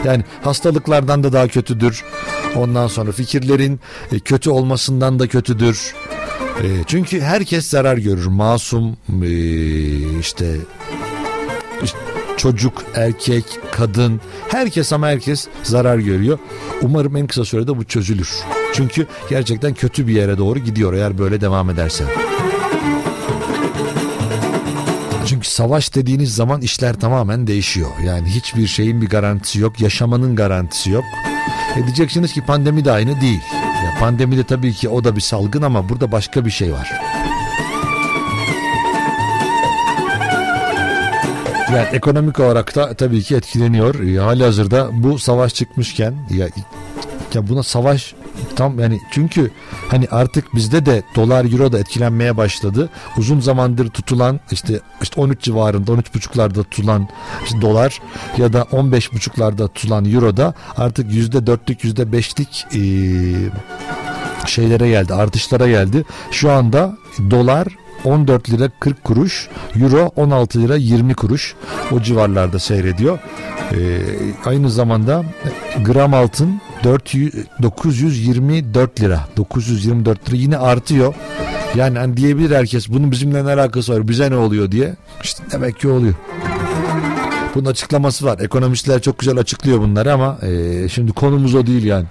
[0.05, 2.03] Yani hastalıklardan da daha kötüdür.
[2.55, 3.79] Ondan sonra fikirlerin
[4.11, 5.95] e, kötü olmasından da kötüdür.
[6.63, 8.25] E, çünkü herkes zarar görür.
[8.25, 9.29] Masum e,
[10.19, 10.57] işte işte
[12.37, 16.39] çocuk, erkek, kadın herkes ama herkes zarar görüyor.
[16.81, 18.29] Umarım en kısa sürede bu çözülür.
[18.73, 22.03] Çünkü gerçekten kötü bir yere doğru gidiyor eğer böyle devam ederse.
[25.25, 27.89] Çünkü savaş dediğiniz zaman işler tamamen değişiyor.
[28.05, 29.81] Yani hiçbir şeyin bir garantisi yok.
[29.81, 31.03] Yaşamanın garantisi yok.
[31.75, 33.41] E diyeceksiniz ki pandemi de aynı değil.
[33.85, 36.91] Ya pandemide tabii ki o da bir salgın ama burada başka bir şey var.
[41.73, 43.99] Yani ekonomik olarak da tabii ki etkileniyor.
[43.99, 46.47] E, hali hazırda bu savaş çıkmışken ya,
[47.33, 48.15] ya buna savaş
[48.55, 49.51] tam yani çünkü
[49.87, 52.89] hani artık bizde de dolar euro da etkilenmeye başladı.
[53.17, 57.07] Uzun zamandır tutulan işte işte 13 civarında 13.5'larda tutulan
[57.45, 58.01] işte dolar
[58.37, 62.79] ya da 15.5'larda tutulan euro da artık %4'lük %5'lik e,
[64.47, 66.05] şeylere geldi artışlara geldi.
[66.31, 66.97] Şu anda
[67.31, 67.67] dolar
[68.05, 69.47] 14 lira 40 kuruş,
[69.81, 71.55] euro 16 lira 20 kuruş
[71.91, 73.19] o civarlarda seyrediyor.
[73.71, 73.99] Ee,
[74.45, 75.23] aynı zamanda
[75.85, 81.13] gram altın 400, 924 lira 924 lira yine artıyor.
[81.75, 84.95] Yani hani diyebilir herkes bunun bizimle ne alakası var bize ne oluyor diye.
[85.23, 86.13] İşte demek ki oluyor.
[87.55, 88.39] Bunun açıklaması var.
[88.39, 92.05] Ekonomistler çok güzel açıklıyor bunları ama e, şimdi konumuz o değil yani.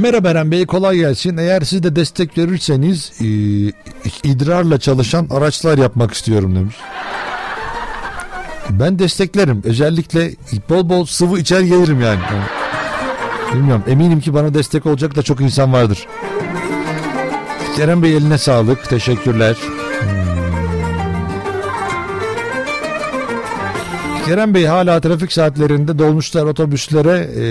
[0.00, 1.36] Merhaba Eren Bey kolay gelsin.
[1.36, 3.24] Eğer siz de destek verirseniz e,
[4.28, 6.76] idrarla çalışan araçlar yapmak istiyorum demiş.
[8.70, 9.62] Ben desteklerim.
[9.64, 10.30] Özellikle
[10.68, 12.20] bol bol sıvı içer gelirim yani.
[13.54, 13.84] Bilmiyorum.
[13.86, 16.06] Eminim ki bana destek olacak da çok insan vardır.
[17.76, 18.88] Kerem Bey eline sağlık.
[18.88, 19.56] Teşekkürler.
[20.00, 20.20] Hmm.
[24.26, 27.44] Kerem Bey hala trafik saatlerinde dolmuşlar otobüslere e,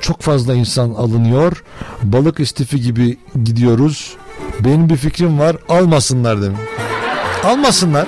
[0.00, 1.64] çok fazla insan alınıyor.
[2.02, 4.16] Balık istifi gibi gidiyoruz.
[4.60, 5.56] Benim bir fikrim var.
[5.68, 6.58] Almasınlar demin.
[7.44, 8.06] Almasınlar.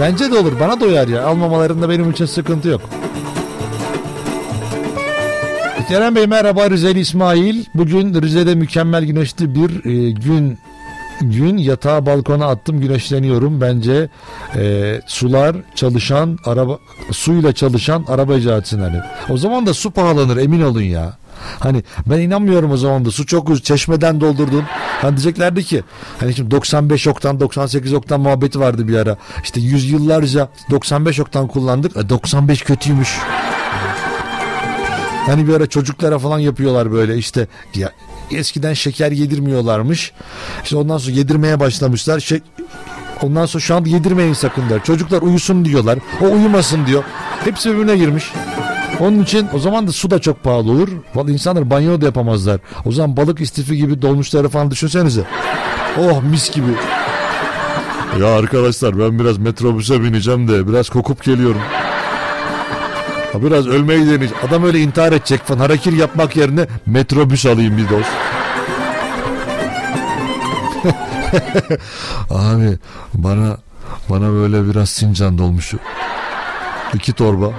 [0.00, 0.52] Bence de olur.
[0.60, 1.26] Bana da uyar ya.
[1.26, 2.80] Almamalarında benim için sıkıntı yok.
[5.88, 7.64] Kerem Bey merhaba Rizeli İsmail.
[7.74, 10.58] Bugün Rize'de mükemmel güneşli bir e, gün
[11.20, 13.60] gün yatağa balkona attım güneşleniyorum.
[13.60, 14.08] Bence
[14.56, 16.78] e, sular çalışan araba
[17.12, 19.10] suyla çalışan araba icat etsinler.
[19.30, 21.16] O zaman da su pahalanır emin olun ya.
[21.58, 24.64] Hani ben inanmıyorum o zaman da su çok ucuz çeşmeden doldurdun.
[25.02, 25.82] Hani diyeceklerdi ki
[26.20, 29.16] hani şimdi 95 oktan 98 oktan muhabbeti vardı bir ara.
[29.42, 31.96] İşte yüzyıllarca 95 oktan kullandık.
[31.96, 33.18] E, 95 kötüymüş.
[35.26, 37.92] Hani bir ara çocuklara falan yapıyorlar böyle işte ya
[38.30, 40.12] eskiden şeker yedirmiyorlarmış.
[40.64, 42.20] İşte ondan sonra yedirmeye başlamışlar.
[42.20, 42.40] Şey,
[43.22, 44.84] ondan sonra şu an yedirmeyin sakın der.
[44.84, 45.98] Çocuklar uyusun diyorlar.
[46.20, 47.04] O uyumasın diyor.
[47.44, 48.32] Hepsi birbirine girmiş.
[49.00, 50.88] Onun için o zaman da su da çok pahalı olur.
[51.14, 52.60] Vallahi insanlar banyo da yapamazlar.
[52.84, 55.24] O zaman balık istifi gibi dolmuşları falan düşünsenize.
[55.98, 56.70] Oh mis gibi.
[58.20, 61.60] Ya arkadaşlar ben biraz metrobüse bineceğim de biraz kokup geliyorum.
[63.36, 64.34] Ha biraz ölmeyi deneyeceğim.
[64.48, 65.58] Adam öyle intihar edecek falan.
[65.58, 68.04] Harakir yapmak yerine metrobüs alayım bir doz.
[72.30, 72.78] Abi
[73.14, 73.56] bana
[74.08, 75.78] bana böyle biraz Sincan dolmuşu.
[76.94, 77.52] İki torba.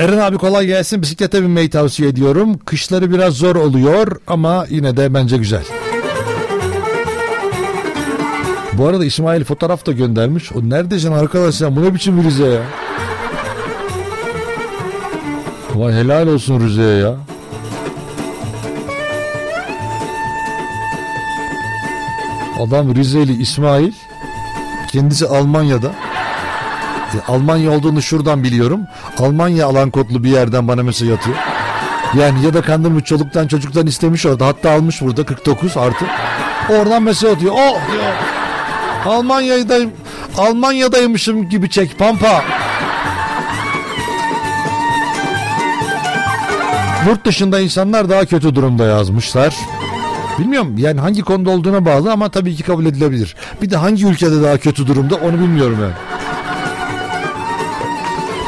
[0.00, 1.02] Eren abi kolay gelsin.
[1.02, 2.58] Bisiklete binmeyi tavsiye ediyorum.
[2.58, 5.64] Kışları biraz zor oluyor ama yine de bence güzel.
[8.72, 10.52] Bu arada İsmail fotoğraf da göndermiş.
[10.52, 11.76] O neredesin arkadaş ya?
[11.76, 12.62] Bu ne biçim bir Rize ya?
[15.74, 17.14] Vay helal olsun Rize'ye ya.
[22.60, 23.92] Adam Rizeli İsmail.
[24.92, 25.92] Kendisi Almanya'da.
[27.28, 28.80] Almanya olduğunu şuradan biliyorum.
[29.18, 31.36] Almanya alan kodlu bir yerden bana mesaj atıyor.
[32.18, 34.46] Yani ya da kandırmış çoluktan çocuktan istemiş orada.
[34.46, 36.04] Hatta almış burada 49 artı.
[36.70, 37.52] Oradan mesaj atıyor.
[37.54, 38.12] Oh diyor.
[39.06, 39.90] Almanya'dayım.
[40.38, 42.44] Almanya'daymışım gibi çek pampa.
[47.08, 49.54] Yurt dışında insanlar daha kötü durumda yazmışlar.
[50.38, 53.36] Bilmiyorum yani hangi konuda olduğuna bağlı ama tabii ki kabul edilebilir.
[53.62, 56.15] Bir de hangi ülkede daha kötü durumda onu bilmiyorum yani.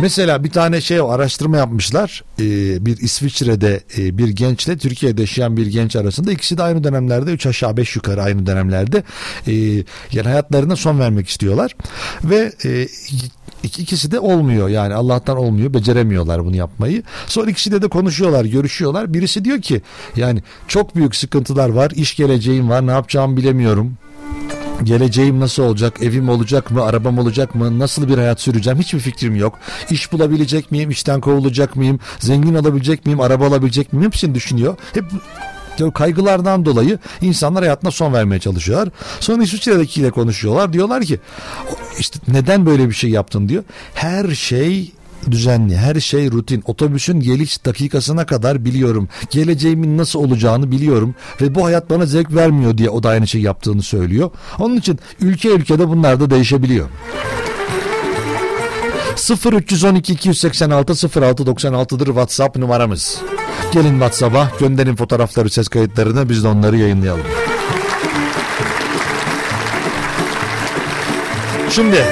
[0.01, 2.25] Mesela bir tane şey araştırma yapmışlar.
[2.41, 7.31] Ee, bir İsviçre'de e, bir gençle Türkiye'de yaşayan bir genç arasında ikisi de aynı dönemlerde
[7.31, 9.03] 3 aşağı 5 yukarı aynı dönemlerde
[9.47, 9.53] e,
[10.13, 11.77] yani hayatlarına son vermek istiyorlar
[12.25, 12.89] ve e,
[13.63, 17.03] ikisi de olmuyor yani Allah'tan olmuyor beceremiyorlar bunu yapmayı.
[17.27, 19.15] Sonra ikisi de konuşuyorlar görüşüyorlar.
[19.15, 19.83] Birisi diyor ki
[20.17, 23.97] yani çok büyük sıkıntılar var iş geleceğim var ne yapacağımı bilemiyorum
[24.85, 26.03] Geleceğim nasıl olacak?
[26.03, 26.83] Evim olacak mı?
[26.83, 27.79] Arabam olacak mı?
[27.79, 28.79] Nasıl bir hayat süreceğim?
[28.79, 29.59] Hiçbir fikrim yok.
[29.91, 30.91] İş bulabilecek miyim?
[30.91, 32.01] İşten kovulacak mıyım?
[32.19, 33.21] Zengin olabilecek miyim?
[33.21, 34.07] Araba alabilecek miyim?
[34.07, 34.77] Hepsini düşünüyor.
[34.95, 35.05] Hep
[35.95, 38.89] kaygılardan dolayı insanlar hayatına son vermeye çalışıyorlar.
[39.21, 40.73] Sonra İsviçre'dekiyle konuşuyorlar.
[40.73, 41.21] Diyorlar ki
[41.99, 43.65] işte neden böyle bir şey yaptın diyor.
[43.95, 44.93] Her şey
[45.33, 46.63] düzenli, her şey rutin.
[46.67, 49.09] Otobüsün geliş dakikasına kadar biliyorum.
[49.31, 53.41] Geleceğimin nasıl olacağını biliyorum ve bu hayat bana zevk vermiyor diye o da aynı şey
[53.41, 54.31] yaptığını söylüyor.
[54.59, 56.89] Onun için ülke ülkede bunlar da değişebiliyor.
[59.53, 63.19] 0312 286 0696'dır WhatsApp numaramız.
[63.73, 67.27] Gelin WhatsApp'a gönderin fotoğrafları ses kayıtlarını biz de onları yayınlayalım.
[71.71, 72.05] Şimdi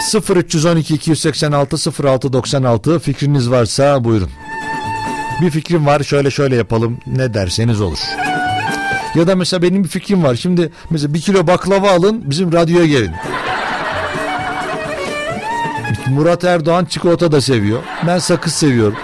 [0.00, 4.30] 0312 286 0696 fikriniz varsa buyurun.
[5.42, 7.98] Bir fikrim var şöyle şöyle yapalım ne derseniz olur.
[9.14, 10.34] Ya da mesela benim bir fikrim var.
[10.34, 13.12] Şimdi mesela bir kilo baklava alın bizim radyoya gelin.
[16.06, 17.82] Murat Erdoğan çikolata da seviyor.
[18.06, 18.98] Ben sakız seviyorum.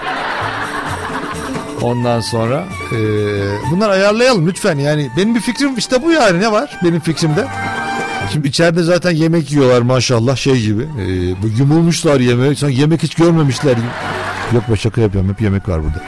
[1.81, 2.97] Ondan sonra e,
[3.71, 7.47] bunlar ayarlayalım lütfen yani benim bir fikrim işte bu yani ne var benim fikrimde.
[8.31, 10.83] Şimdi içeride zaten yemek yiyorlar maşallah şey gibi.
[10.83, 11.03] E,
[11.57, 12.55] yumulmuşlar yemeğe.
[12.55, 13.85] Sanki yemek hiç görmemişler gibi.
[14.53, 16.01] Yok be şaka yapıyorum hep yemek var burada.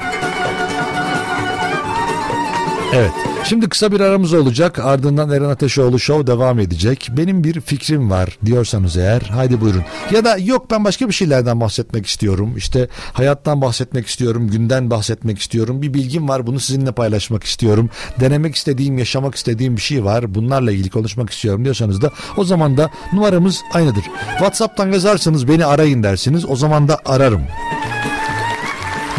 [2.94, 3.12] Evet.
[3.44, 4.80] Şimdi kısa bir aramız olacak.
[4.80, 7.10] Ardından Eren Ateşoğlu Show devam edecek.
[7.18, 9.84] Benim bir fikrim var diyorsanız eğer haydi buyurun.
[10.12, 12.58] Ya da yok ben başka bir şeylerden bahsetmek istiyorum.
[12.58, 14.50] İşte hayattan bahsetmek istiyorum.
[14.50, 15.82] Günden bahsetmek istiyorum.
[15.82, 17.90] Bir bilgim var bunu sizinle paylaşmak istiyorum.
[18.20, 20.36] Denemek istediğim, yaşamak istediğim bir şey var.
[20.36, 24.04] Bunlarla ilgili konuşmak istiyorum diyorsanız da o zaman da numaramız aynıdır.
[24.30, 26.46] Whatsapp'tan yazarsanız beni arayın dersiniz.
[26.50, 27.42] O zaman da ararım.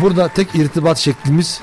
[0.03, 1.61] Burada tek irtibat şeklimiz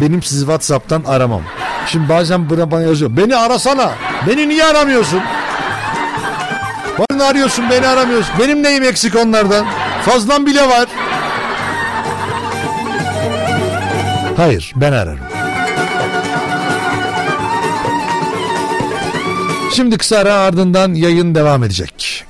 [0.00, 1.42] benim sizi WhatsApp'tan aramam.
[1.86, 3.16] Şimdi bazen buna bana yazıyor.
[3.16, 3.90] Beni arasana.
[4.26, 5.20] Beni niye aramıyorsun?
[6.98, 8.34] Bana arıyorsun beni aramıyorsun.
[8.38, 9.66] Benim neyim eksik onlardan?
[10.04, 10.86] Fazlan bile var.
[14.36, 15.18] Hayır ben ararım.
[19.74, 22.24] Şimdi kısa ara ardından yayın devam edecek.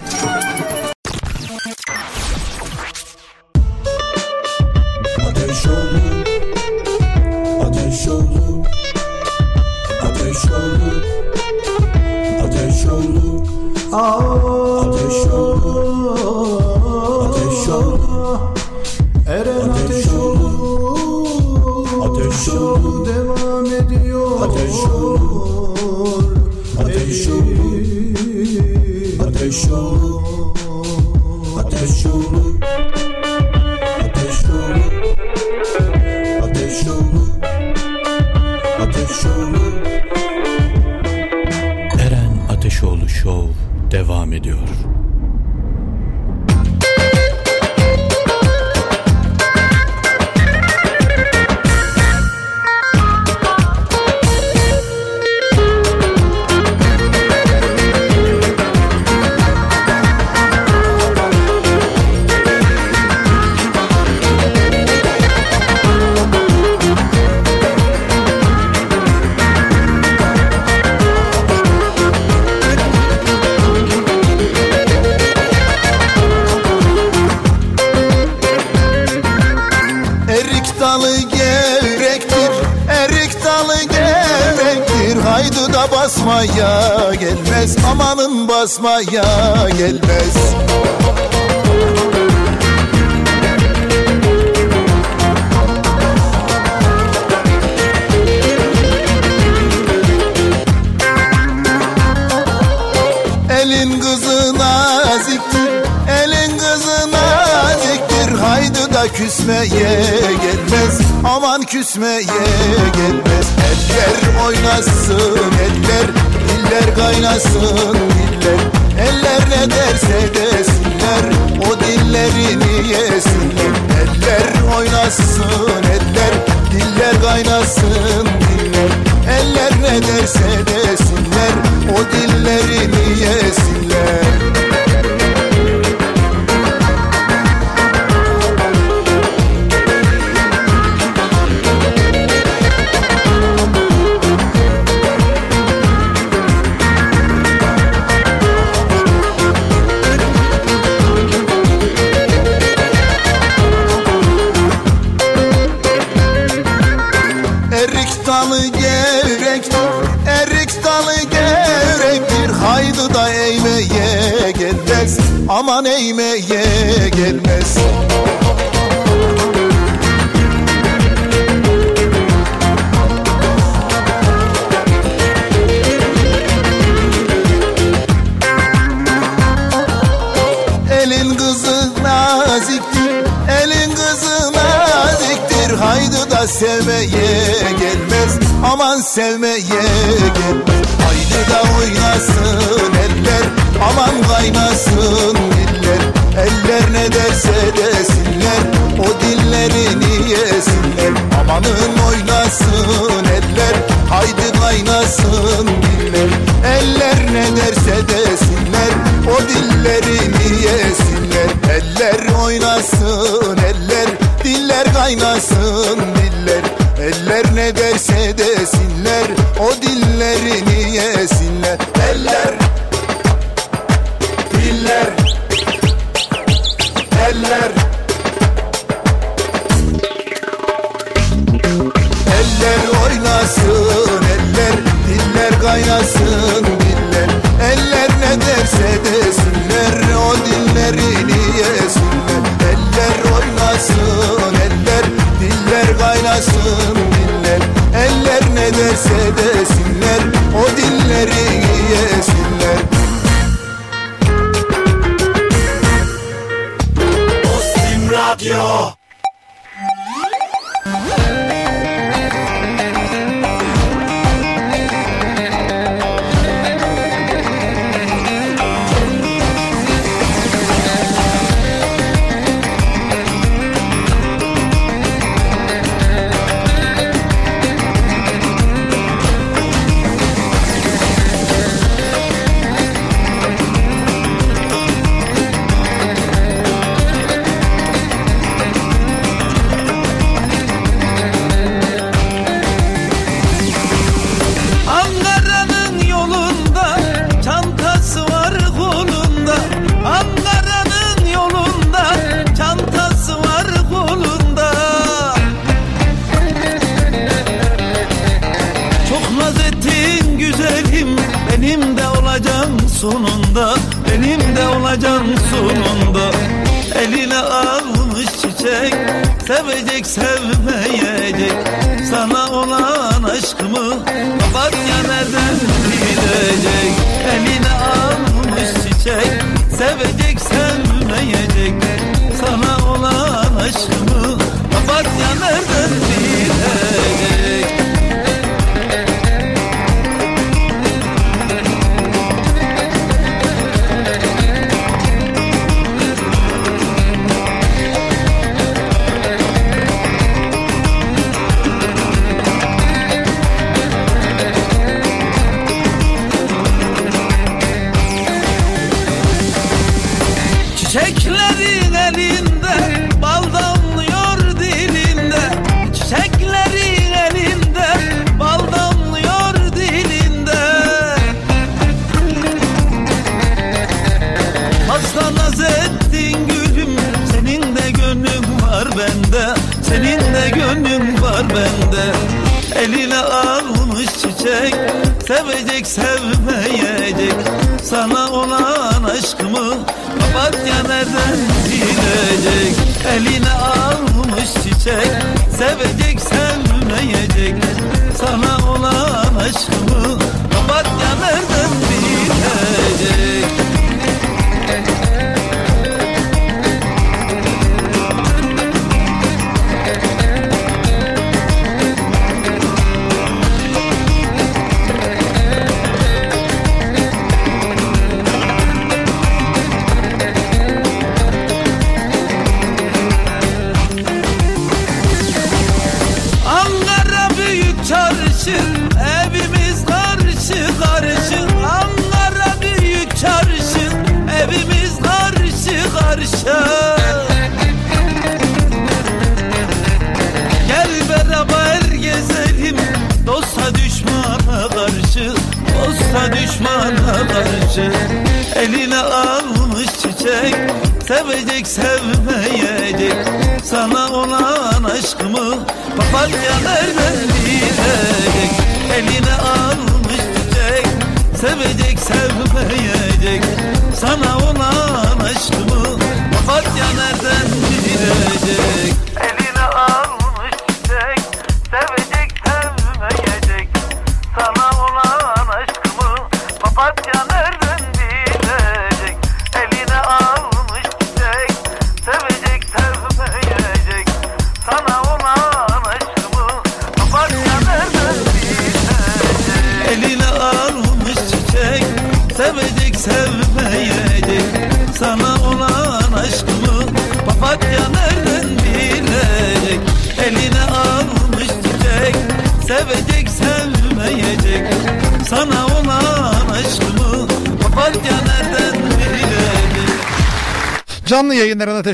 [201.56, 203.05] Amanın oynasın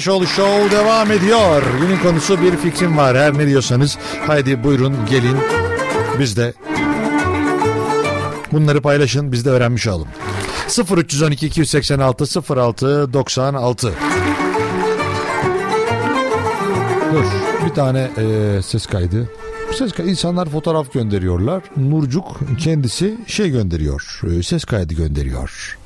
[0.03, 1.63] Ateşoğlu Show devam ediyor.
[1.81, 3.17] Günün konusu bir fikrim var.
[3.17, 5.37] Her ne diyorsanız haydi buyurun gelin.
[6.19, 6.53] Biz de
[8.53, 10.09] bunları paylaşın biz de öğrenmiş olalım.
[10.97, 13.93] 0312 286 06 96
[17.13, 17.25] Dur
[17.67, 19.31] bir tane e, ses kaydı.
[19.79, 20.11] Ses kaydı.
[20.11, 21.63] İnsanlar fotoğraf gönderiyorlar.
[21.77, 24.21] Nurcuk kendisi şey gönderiyor.
[24.39, 25.79] e, ses kaydı gönderiyor.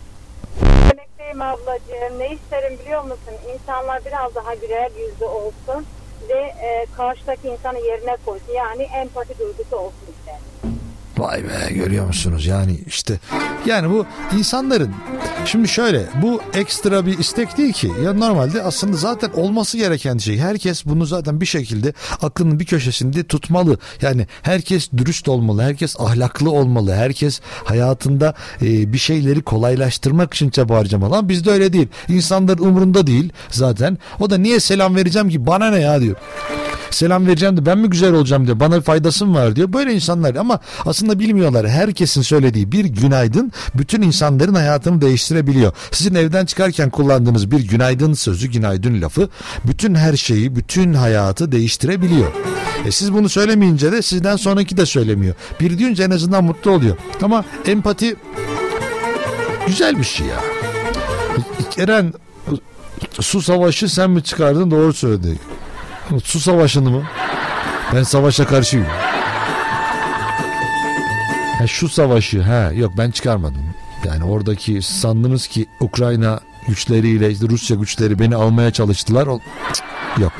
[0.63, 2.19] Emekliyim ablacığım.
[2.19, 3.35] Ne isterim biliyor musun?
[3.55, 5.87] İnsanlar biraz daha güler yüzlü olsun
[6.29, 8.53] ve e, karşıdaki insanı yerine koysun.
[8.57, 10.77] Yani empati duygusu olsun isterim.
[11.19, 13.19] Vay be görüyor musunuz yani işte
[13.67, 14.07] yani bu
[14.39, 14.95] insanların
[15.47, 17.93] şimdi şöyle bu ekstra bir istek değil ki.
[18.05, 21.93] Ya normalde aslında zaten olması gereken şey herkes bunu zaten bir şekilde
[22.23, 23.79] aklının bir köşesinde tutmalı.
[24.03, 30.77] Yani herkes dürüst olmalı herkes ahlaklı olmalı herkes hayatında e, bir şeyleri kolaylaştırmak için çaba
[30.77, 31.17] harcamalı.
[31.17, 31.89] Ama bizde öyle değil.
[32.09, 33.99] İnsanların umurunda değil zaten.
[34.21, 35.47] O da niye selam vereceğim ki?
[35.47, 36.17] Bana ne ya diyor.
[36.91, 38.61] Selam vereceğim de ben mi güzel olacağım diyor.
[38.61, 39.73] Bana faydası mı var diyor.
[39.73, 40.35] Böyle insanlar.
[40.35, 41.69] Ama aslında bilmiyorlar.
[41.69, 45.01] Herkesin söylediği bir günaydın bütün insanların hayatını
[45.37, 45.73] değiştirebiliyor.
[45.91, 49.29] Sizin evden çıkarken kullandığınız bir günaydın sözü, günaydın lafı
[49.65, 52.33] bütün her şeyi, bütün hayatı değiştirebiliyor.
[52.87, 55.35] E siz bunu söylemeyince de sizden sonraki de söylemiyor.
[55.61, 56.97] Bir deyince en azından mutlu oluyor.
[57.23, 58.17] Ama empati
[59.67, 60.41] güzel bir şey ya.
[61.79, 62.13] Eren
[63.21, 65.39] su savaşı sen mi çıkardın doğru söyledi.
[66.25, 67.03] Su savaşını mı?
[67.95, 68.87] Ben savaşa karşıyım.
[71.59, 73.76] Ha, şu savaşı ha yok ben çıkarmadım.
[74.07, 79.27] Yani oradaki sandınız ki Ukrayna güçleriyle işte Rusya güçleri beni almaya çalıştılar.
[80.19, 80.33] Yok.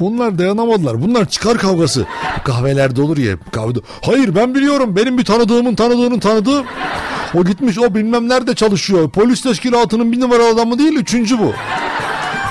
[0.00, 1.02] Bunlar dayanamadılar.
[1.02, 2.06] Bunlar çıkar kavgası.
[2.44, 3.78] Kahvelerde olur ya kahvede.
[4.02, 4.96] Hayır ben biliyorum.
[4.96, 6.64] Benim bir tanıdığımın tanıdığının tanıdığı.
[7.34, 9.10] O gitmiş o bilmem nerede çalışıyor.
[9.10, 10.92] Polis teşkilatının bir numaralı adamı değil.
[10.92, 11.52] Üçüncü bu.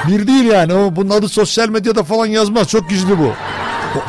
[0.07, 0.73] Bir değil yani.
[0.73, 2.67] O bunun adı sosyal medyada falan yazmaz.
[2.67, 3.31] Çok gizli bu.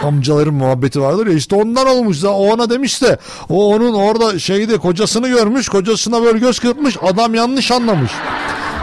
[0.05, 4.39] Amcaların muhabbeti vardır ya işte ondan olmuş da o ona demiş de o onun orada
[4.39, 8.12] şeyde kocasını görmüş kocasına böyle göz kırpmış adam yanlış anlamış.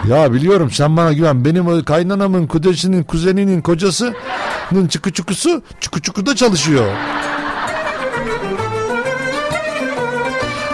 [0.09, 6.85] Ya biliyorum sen bana güven benim kaynanamın kocasının kuzeninin kocasının çıkı çukusu çuku çukuda çalışıyor.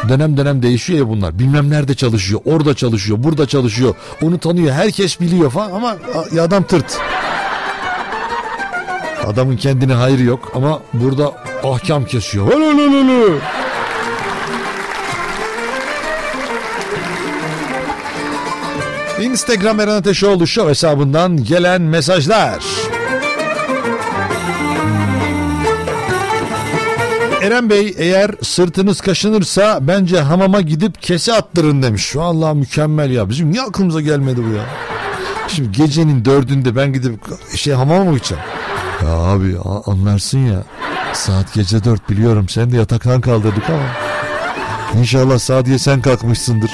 [0.10, 1.40] Dönem dönem değişiyor ya bunlar.
[1.40, 3.96] Bilmem nerede çalışıyor, orada çalışıyor, burada çalışıyor.
[4.22, 5.98] Onu tanıyor, herkes biliyor falan ama
[6.42, 7.00] adam tırt.
[9.32, 11.34] Adamın kendine hayrı yok ama burada
[11.64, 12.48] ahkam kesiyor.
[12.48, 13.40] Hölölölölö.
[19.22, 22.64] Instagram Eren Ateşoğlu Show hesabından gelen mesajlar.
[27.42, 32.16] Eren Bey eğer sırtınız kaşınırsa bence hamama gidip kese attırın demiş.
[32.16, 33.30] Vallahi mükemmel ya.
[33.30, 34.66] Bizim niye aklımıza gelmedi bu ya?
[35.48, 37.20] Şimdi gecenin dördünde ben gidip
[37.56, 38.44] şey hamama mı gideceğim?
[39.04, 40.64] Ya abi anlarsın ya.
[41.14, 42.50] Saat gece dört biliyorum.
[42.50, 43.84] Sen de yataktan kaldırdık ama.
[45.00, 46.72] İnşallah Sadiye sen kalkmışsındır.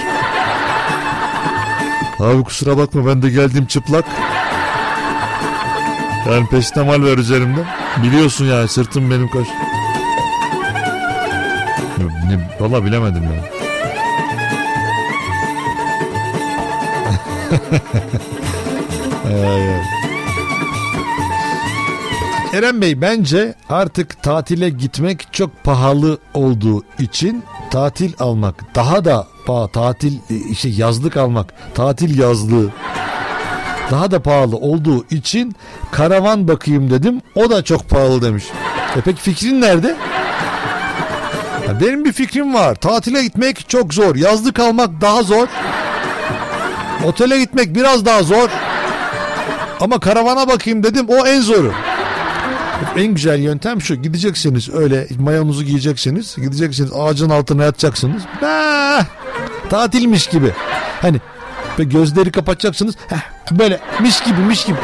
[2.20, 4.06] Abi kusura bakma ben de geldim çıplak.
[6.30, 7.60] Yani peştemal ver üzerimde.
[8.04, 9.48] Biliyorsun ya sırtım benim kaş.
[12.60, 13.30] Valla bilemedim ya.
[19.28, 19.97] Ay, ay.
[22.58, 29.68] Eren Bey bence artık tatile gitmek çok pahalı olduğu için tatil almak daha da pahalı.
[29.70, 30.14] Tatil
[30.50, 32.70] işte yazlık almak, tatil yazlığı
[33.92, 35.56] daha da pahalı olduğu için
[35.92, 37.22] karavan bakayım dedim.
[37.36, 38.44] O da çok pahalı demiş.
[38.96, 39.96] E peki fikrin nerede?
[41.82, 42.76] Benim bir fikrim var.
[42.76, 44.16] Tatile gitmek çok zor.
[44.16, 45.48] Yazlık almak daha zor.
[47.06, 48.50] Otele gitmek biraz daha zor.
[49.80, 51.74] Ama karavana bakayım dedim o en zoru.
[52.98, 58.24] En güzel yöntem şu gideceksiniz öyle mayonuzu giyeceksiniz gideceksiniz ağacın altına yatacaksınız.
[58.42, 59.06] Bah,
[59.70, 60.52] tatilmiş gibi.
[61.02, 61.22] Hani
[61.80, 62.96] ve gözleri kapatacaksınız.
[63.08, 63.18] Heh,
[63.52, 64.78] böyle mis gibi mis gibi.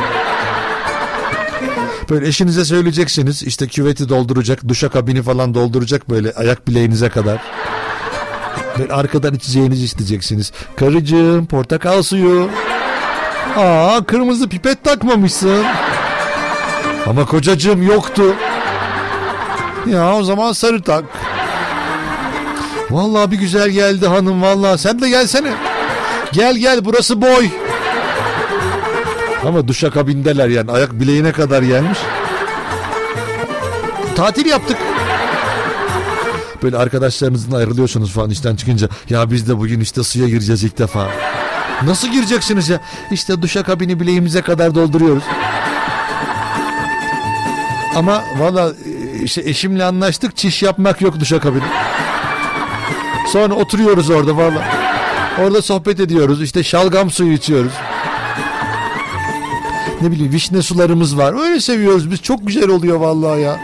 [2.10, 7.42] Böyle eşinize söyleyeceksiniz işte küveti dolduracak duşa kabini falan dolduracak böyle ayak bileğinize kadar.
[8.80, 10.52] Böyle arkadan içeceğinizi isteyeceksiniz.
[10.76, 12.50] Karıcığım portakal suyu.
[13.58, 15.66] Aa kırmızı pipet takmamışsın
[17.08, 18.36] ama kocacığım yoktu.
[19.88, 21.04] Ya o zaman sarı tak.
[22.92, 24.78] Vallahi bir güzel geldi hanım vallahi.
[24.78, 25.54] Sen de gelsene.
[26.32, 27.50] Gel gel burası boy.
[29.46, 32.00] Ama duşakabindeler yani ayak bileğine kadar gelmiş.
[34.16, 34.78] Tatil yaptık.
[36.64, 38.90] Böyle arkadaşlarınızla ayrılıyorsunuz falan işten çıkınca.
[39.10, 41.08] Ya biz de bugün işte suya gireceğiz ilk defa.
[41.84, 42.80] Nasıl gireceksiniz ya?
[43.12, 45.24] İşte duşakabini bileğimize kadar dolduruyoruz.
[47.96, 51.64] Ama valla e, işte eşimle anlaştık çiş yapmak yok duşakabini.
[53.32, 54.64] Sonra oturuyoruz orada valla.
[55.42, 56.42] Orada sohbet ediyoruz.
[56.42, 57.72] İşte şalgam suyu içiyoruz.
[60.02, 61.44] Ne bileyim vişne sularımız var.
[61.44, 62.22] Öyle seviyoruz biz.
[62.22, 63.60] Çok güzel oluyor vallahi ya.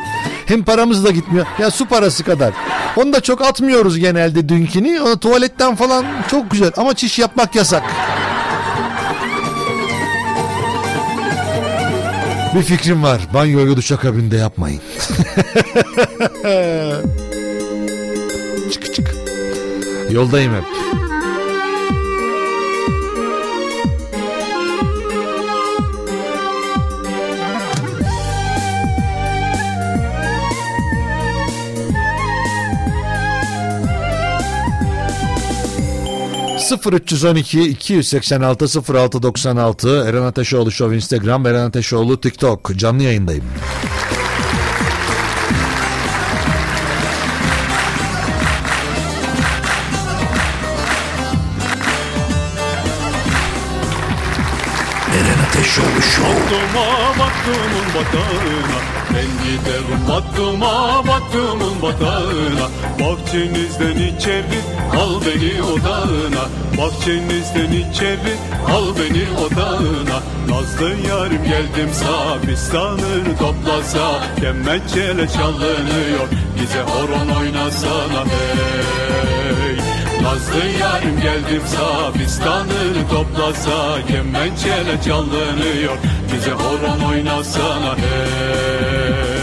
[0.45, 1.45] Hem paramız da gitmiyor.
[1.59, 2.53] Ya su parası kadar.
[2.95, 5.01] Onu da çok atmıyoruz genelde dünkini.
[5.01, 6.71] Ona tuvaletten falan çok güzel.
[6.77, 7.83] Ama çiş yapmak yasak.
[12.55, 13.21] Bir fikrim var.
[13.33, 14.81] Banyoyu duşakabinde yapmayın.
[18.71, 19.15] çık çık.
[20.11, 20.63] Yoldayım hep.
[36.69, 43.43] ...0312 286 0696 Eren Ateşoğlu Show Instagram Eren Ateşoğlu TikTok canlı yayındayım.
[55.13, 56.33] Eren Ateşoğlu Show.
[56.33, 58.88] Battıma battımın batağına Ben
[59.43, 62.65] giderim battıma battımın batağına.
[62.99, 64.59] Bahçenizden içeri
[64.99, 66.43] al beni odağına.
[66.77, 68.35] Bahçenizden içeri
[68.67, 70.19] al beni odağına.
[70.49, 74.23] Nazlı yarim geldim sabistanını toplasa.
[74.39, 76.27] Kemençele çalınıyor
[76.61, 78.25] bize horon oynasana.
[78.25, 79.79] Hey!
[80.23, 84.07] Nazlı yarim geldim sabistanını toplasa.
[84.07, 85.97] Kemençele çalınıyor
[86.31, 89.38] bize horon oynasana hey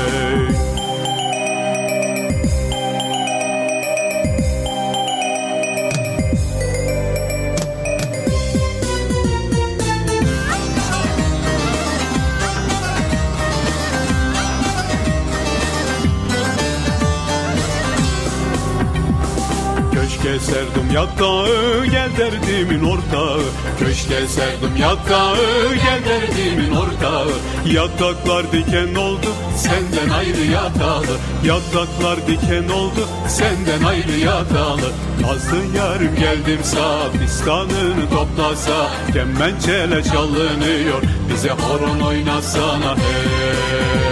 [20.27, 23.41] serdim yatağı gel derdimin ortağı.
[23.79, 27.29] Köşke serdim yatağı gel derdimin ortağı.
[27.67, 29.27] Yataklar diken oldu
[29.57, 31.17] senden ayrı yatalı.
[31.45, 34.93] Yataklar diken oldu senden ayrı yatalı.
[35.21, 41.03] Nazlı yarim geldim sabistanını toplasa Kemençele çalınıyor.
[41.31, 44.06] Bize horon oynasana hey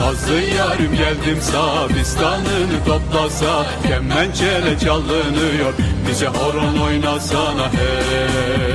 [0.00, 5.74] Nazlı yarim geldim sabistanını toplasa Kemençele çalınıyor.
[6.08, 8.69] Bize horon oynasana hey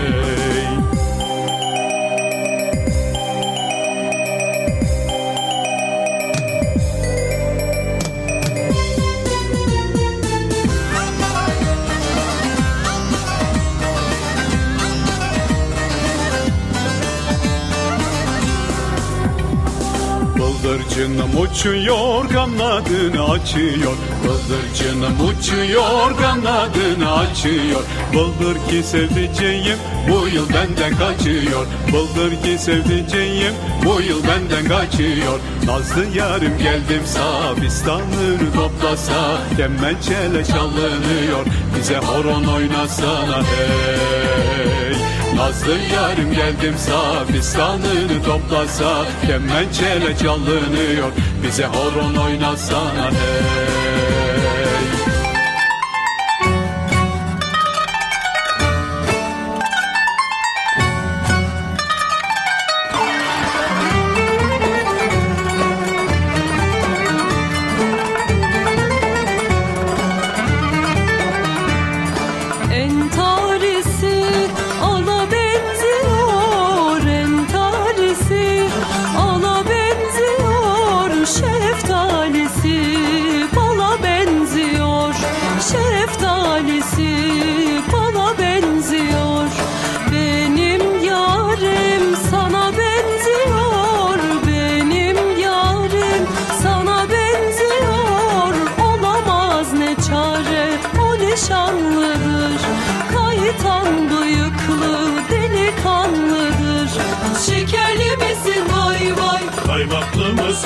[20.66, 23.94] Bıldırcınım uçuyor kanadını açıyor.
[24.24, 27.84] Bıldırcınım uçuyor kanadını açıyor.
[28.14, 29.78] Bıldır ki sevdiceğim
[30.10, 31.66] bu yıl benden kaçıyor.
[31.94, 33.54] Bıldır ki sevdiceğim
[33.86, 35.40] bu yıl benden kaçıyor.
[35.66, 41.46] Nazlı yarim geldim sabistanını toplasa Kemençele çalınıyor.
[41.80, 44.95] Bize horon oynasana hey
[45.36, 51.12] Nazlı yarim geldim sabistanını toplasa Kemençele çalınıyor.
[51.44, 54.15] Bize horon oynasana hey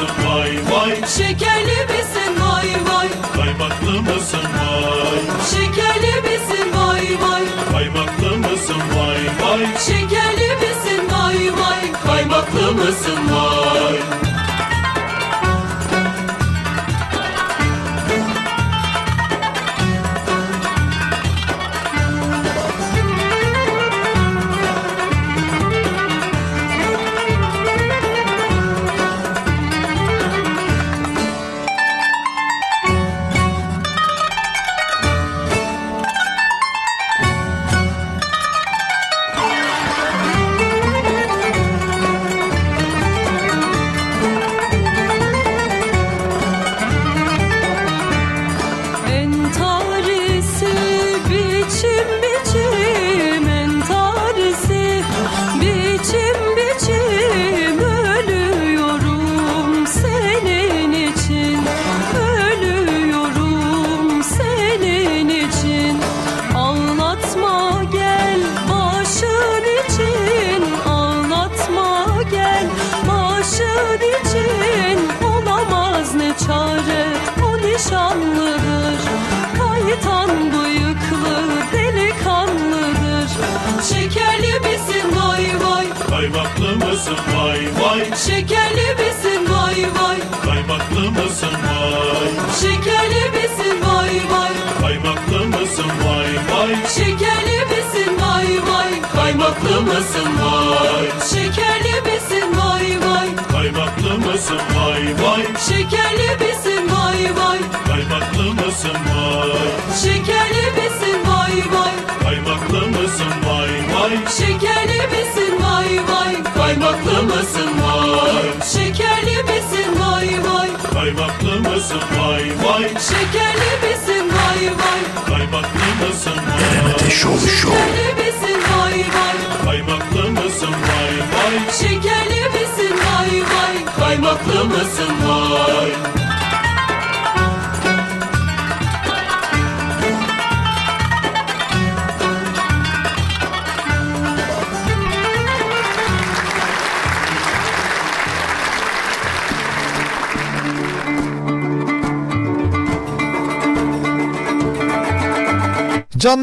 [0.02, 0.16] mısın?
[0.28, 0.96] Vay vay.
[0.96, 2.34] Şekerli misin?
[2.42, 3.10] Vay vay.
[3.36, 4.40] Kaymaklı mısın?
[4.44, 5.20] Vay.
[5.52, 6.68] Şekerli misin?
[6.74, 7.44] Vay vay.
[7.72, 8.82] Kaymaklı mısın?
[8.96, 9.68] Vay vay.
[9.88, 11.02] Şekerli misin?
[11.12, 11.92] Vay vay.
[12.06, 13.20] Kaymaklı mısın?
[13.32, 14.29] Vay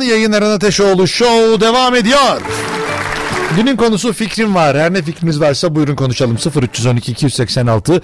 [0.06, 2.42] yayın Eren Ateşoğlu Show devam ediyor.
[3.56, 4.76] Günün konusu fikrim var.
[4.78, 6.36] Her ne fikriniz varsa buyurun konuşalım.
[6.62, 8.02] 0312 286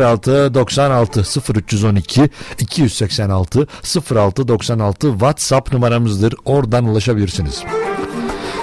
[0.00, 1.24] 06 96
[1.54, 3.66] 0312 286
[4.14, 6.34] 06 96 WhatsApp numaramızdır.
[6.44, 7.62] Oradan ulaşabilirsiniz.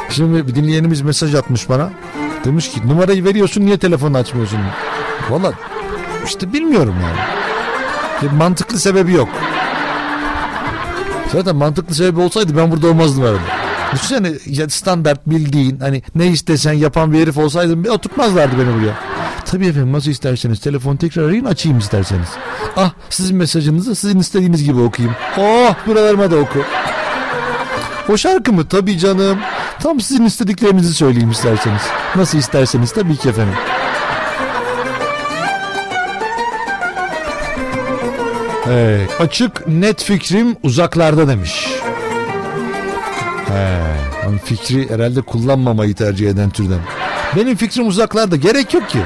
[0.09, 1.89] Şimdi bir dinleyenimiz mesaj atmış bana.
[2.45, 4.59] Demiş ki numarayı veriyorsun niye telefonu açmıyorsun?
[5.29, 5.53] Valla
[6.25, 7.19] işte bilmiyorum yani.
[8.21, 9.29] Bir mantıklı sebebi yok.
[11.31, 13.39] Zaten mantıklı sebebi olsaydı ben burada olmazdım herhalde.
[13.93, 18.93] Düşünsene ya standart bildiğin hani ne istesen yapan bir herif olsaydım oturtmazlardı beni buraya.
[19.45, 22.27] Tabii efendim nasıl isterseniz telefon tekrar arayın açayım isterseniz.
[22.77, 25.15] Ah sizin mesajınızı sizin istediğiniz gibi okuyayım.
[25.37, 26.59] Oh buralarıma da oku.
[28.09, 28.67] O şarkı mı?
[28.67, 29.39] Tabii canım.
[29.79, 31.81] Tam sizin istediklerinizi söyleyeyim isterseniz.
[32.15, 33.53] Nasıl isterseniz tabii ki efendim.
[38.71, 41.67] Evet, açık net fikrim uzaklarda demiş.
[43.47, 43.77] He,
[44.45, 46.79] fikri herhalde kullanmamayı tercih eden türden.
[47.35, 48.99] Benim fikrim uzaklarda gerek yok ki.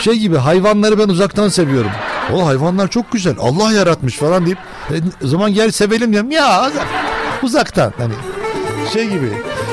[0.00, 1.90] Şey gibi hayvanları ben uzaktan seviyorum.
[2.34, 4.58] O hayvanlar çok güzel Allah yaratmış falan deyip
[4.90, 4.94] e,
[5.26, 6.30] zaman gel sevelim diyorum.
[6.30, 6.86] Ya uzak-
[7.42, 8.12] uzaktan hani
[8.92, 9.32] şey gibi.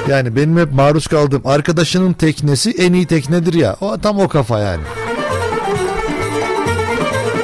[0.09, 3.75] Yani benim hep maruz kaldığım arkadaşının teknesi en iyi teknedir ya.
[3.81, 4.81] O tam o kafa yani.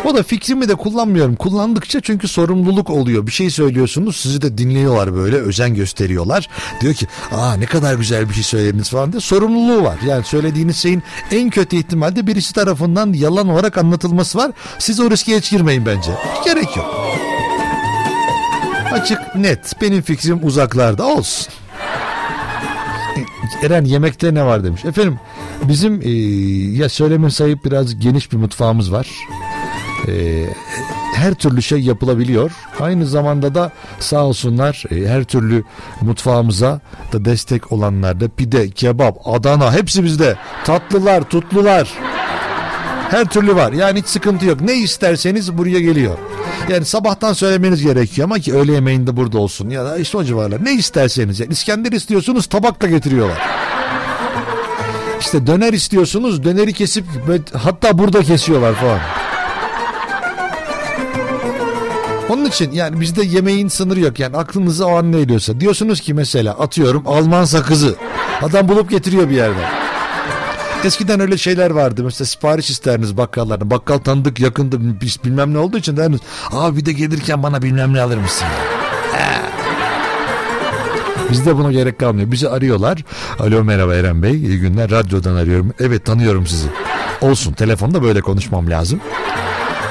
[0.06, 1.36] O da fikrimi de kullanmıyorum.
[1.36, 3.28] Kullandıkça çünkü sorumluluk oluyor.
[3.28, 6.50] Bir şey söylüyorsunuz sizi de dinliyorlar böyle özen gösteriyorlar.
[6.82, 9.98] Diyor ki aa ne kadar güzel bir şey söylediniz falan diye sorumluluğu var.
[10.06, 14.52] Yani söylediğiniz şeyin en kötü ihtimalde birisi tarafından yalan olarak anlatılması var.
[14.80, 16.12] Siz o riske hiç girmeyin bence.
[16.46, 16.96] Gerek yok.
[18.92, 21.48] Açık net benim fikrim uzaklarda olsun.
[23.64, 24.86] Eren yemekte ne var demiş.
[24.86, 25.20] Efendim
[25.64, 26.10] bizim e,
[26.78, 29.08] ya söyleme sayıp biraz geniş bir mutfağımız var.
[30.08, 30.46] E,
[31.16, 32.52] her türlü şey yapılabiliyor.
[32.80, 35.64] Aynı zamanda da sağ olsunlar e, her türlü
[36.02, 36.82] mutfağımıza
[37.14, 40.36] da destek olanlar da pide, kebap, Adana hepsi bizde.
[40.66, 41.94] Tatlılar, tutlular.
[43.10, 43.74] Her türlü var.
[43.74, 44.62] Yani hiç sıkıntı yok.
[44.62, 46.18] Ne isterseniz buraya geliyor.
[46.70, 50.66] Yani sabahtan söylemeniz gerekiyor ama ki öğle yemeğinde burada olsun ya da işte o civarlar.
[50.66, 51.40] Ne isterseniz.
[51.40, 53.42] Yani İskender istiyorsunuz tabakla getiriyorlar.
[55.20, 57.06] İşte döner istiyorsunuz döneri kesip
[57.54, 59.00] hatta burada kesiyorlar falan.
[62.30, 64.20] Onun için yani bizde yemeğin sınırı yok.
[64.20, 65.60] Yani aklınıza o an ne geliyorsa.
[65.60, 67.96] Diyorsunuz ki mesela atıyorum Alman sakızı.
[68.42, 69.70] Adam bulup getiriyor bir yerden.
[70.84, 72.04] Eskiden öyle şeyler vardı.
[72.04, 73.70] Mesela sipariş isteriniz bakkallardan.
[73.70, 74.80] Bakkal tanıdık yakındı
[75.24, 76.20] bilmem ne olduğu için deriniz.
[76.52, 78.48] Abi bir de gelirken bana bilmem ne alır mısın?
[81.32, 82.32] Bizde buna gerek kalmıyor.
[82.32, 83.04] Bizi arıyorlar.
[83.40, 84.32] Alo merhaba Eren Bey.
[84.34, 84.92] İyi günler.
[84.92, 85.74] Radyodan arıyorum.
[85.80, 86.68] Evet tanıyorum sizi.
[87.22, 87.54] Olsun.
[87.54, 89.00] Telefonda böyle konuşmam lazım.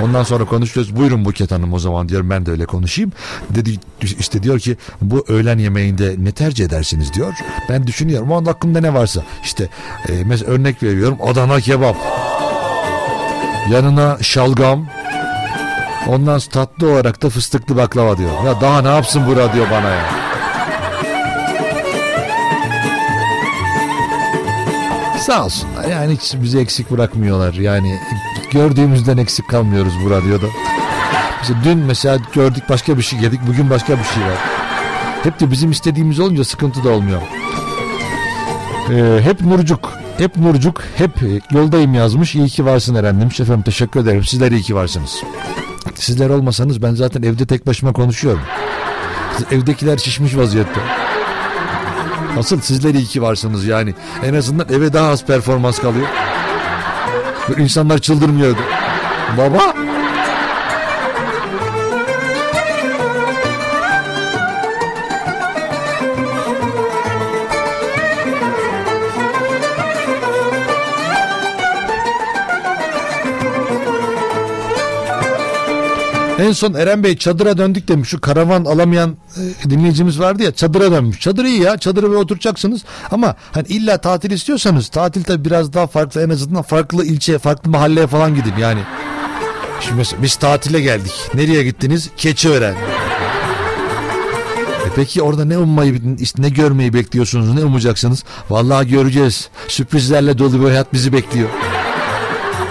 [0.03, 0.97] Ondan sonra konuşuyoruz.
[0.97, 3.13] Buyurun Buket Hanım o zaman diyorum ben de öyle konuşayım.
[3.51, 7.35] Dedi işte diyor ki bu öğlen yemeğinde ne tercih edersiniz diyor.
[7.69, 9.23] Ben düşünüyorum o anda aklımda ne varsa.
[9.45, 9.69] İşte
[10.09, 11.97] e, mesela örnek veriyorum Adana kebap.
[13.71, 14.87] Yanına şalgam.
[16.09, 18.45] Ondan tatlı olarak da fıstıklı baklava diyor.
[18.47, 20.05] Ya daha ne yapsın bu radyo bana ya.
[25.19, 27.55] Sağ olsunlar yani hiç bizi eksik bırakmıyorlar.
[27.55, 28.01] Yani
[28.55, 30.47] gördüğümüzden eksik kalmıyoruz bu radyoda.
[31.41, 34.39] Mesela dün mesela gördük başka bir şey yedik bugün başka bir şey var.
[35.23, 37.23] Hep de bizim istediğimiz olunca sıkıntı da olmuyor.
[38.91, 41.11] Ee, hep Nurcuk, hep Nurcuk, hep
[41.51, 42.35] yoldayım yazmış.
[42.35, 43.41] İyi ki varsın Eren demiş.
[43.41, 44.25] Efendim teşekkür ederim.
[44.25, 45.23] Sizler iyi ki varsınız.
[45.95, 48.43] Sizler olmasanız ben zaten evde tek başıma konuşuyorum.
[49.51, 50.81] Evdekiler şişmiş vaziyette.
[52.39, 53.95] Asıl sizler iyi ki varsınız yani.
[54.25, 56.09] En azından eve daha az performans kalıyor.
[57.49, 58.61] Böyle insanlar çıldırmıyordu.
[59.39, 59.74] Baba.
[76.45, 78.09] En son Eren Bey çadıra döndük demiş.
[78.09, 79.17] Şu karavan alamayan
[79.67, 81.21] e, dinleyicimiz vardı ya çadıra dönmüş.
[81.21, 82.85] Çadır iyi ya çadıra bir oturacaksınız.
[83.11, 87.71] Ama hani illa tatil istiyorsanız tatil tabi biraz daha farklı en azından farklı ilçe farklı
[87.71, 88.81] mahalleye falan gidin yani.
[89.81, 91.13] Şimdi mesela biz tatile geldik.
[91.35, 92.11] Nereye gittiniz?
[92.17, 92.75] Keçiören.
[94.87, 96.01] E peki orada ne ummayı,
[96.39, 98.25] ne görmeyi bekliyorsunuz, ne umacaksınız?
[98.51, 99.49] Vallahi göreceğiz.
[99.69, 101.49] Sürprizlerle dolu bir hayat bizi bekliyor.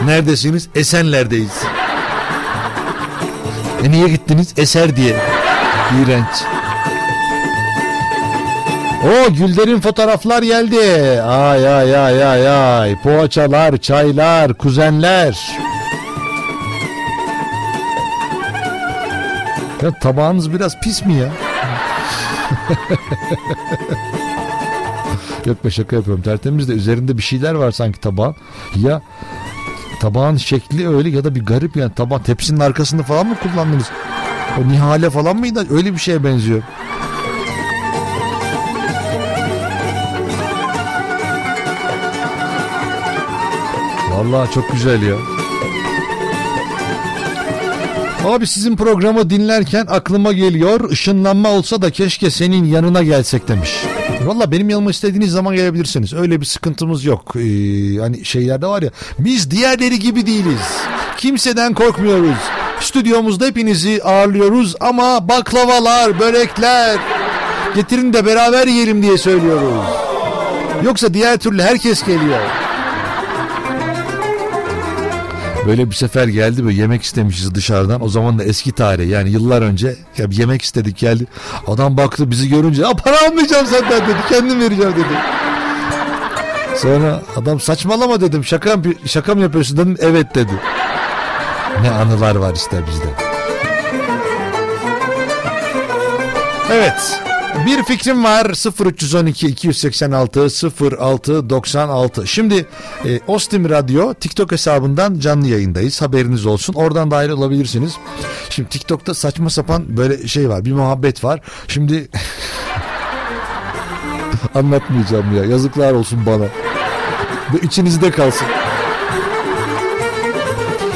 [0.05, 0.69] Neredesiniz?
[0.75, 1.51] Esenler'deyiz.
[3.83, 4.53] E niye gittiniz?
[4.57, 5.15] Eser diye.
[6.01, 6.43] İğrenç.
[9.03, 11.21] O Gülder'in fotoğraflar geldi.
[11.21, 13.01] Ay ay ay ay ay.
[13.01, 15.57] Poğaçalar, çaylar, kuzenler.
[19.81, 21.27] Ya tabağınız biraz pis mi ya?
[25.45, 26.23] Yok be şaka yapıyorum.
[26.23, 28.35] Tertemiz de üzerinde bir şeyler var sanki tabağın.
[28.75, 29.01] Ya
[30.03, 33.91] tabağın şekli öyle ya da bir garip yani tabağın tepsinin arkasında falan mı kullandınız?
[34.59, 35.67] O nihale falan mıydı?
[35.69, 36.61] Öyle bir şeye benziyor.
[44.11, 45.15] Vallahi çok güzel ya.
[48.23, 53.69] Abi sizin programı dinlerken aklıma geliyor ışınlanma olsa da keşke senin yanına gelsek demiş.
[54.25, 56.13] Valla benim yanıma istediğiniz zaman gelebilirsiniz.
[56.13, 57.35] Öyle bir sıkıntımız yok.
[57.35, 57.39] Ee,
[57.99, 58.89] hani şeylerde var ya
[59.19, 60.61] biz diğerleri gibi değiliz.
[61.17, 62.37] Kimseden korkmuyoruz.
[62.79, 66.99] Stüdyomuzda hepinizi ağırlıyoruz ama baklavalar, börekler
[67.75, 69.85] getirin de beraber yiyelim diye söylüyoruz.
[70.83, 72.39] Yoksa diğer türlü herkes geliyor.
[75.67, 78.03] Böyle bir sefer geldi böyle yemek istemişiz dışarıdan.
[78.03, 81.25] O zaman da eski tarih yani yıllar önce ya yemek istedik geldi.
[81.67, 84.17] Adam baktı bizi görünce para almayacağım senden dedi.
[84.29, 85.19] Kendim vereceğim dedi.
[86.77, 88.45] Sonra adam saçmalama dedim.
[88.45, 88.75] Şaka,
[89.05, 89.97] şaka mı yapıyorsun dedim.
[89.99, 90.51] Evet dedi.
[91.81, 93.07] Ne anılar var işte bizde.
[96.71, 97.21] Evet.
[97.55, 98.45] Bir fikrim var
[98.85, 100.47] 0312 286
[100.99, 102.27] 06 96.
[102.27, 102.65] Şimdi
[103.05, 106.01] e, Ostim Radyo TikTok hesabından canlı yayındayız.
[106.01, 106.73] Haberiniz olsun.
[106.73, 107.97] Oradan dahil olabilirsiniz.
[108.49, 110.65] Şimdi TikTok'ta saçma sapan böyle şey var.
[110.65, 111.41] Bir muhabbet var.
[111.67, 112.09] Şimdi
[114.55, 115.45] anlatmayacağım ya.
[115.45, 116.45] Yazıklar olsun bana.
[117.61, 118.47] İçinizde kalsın.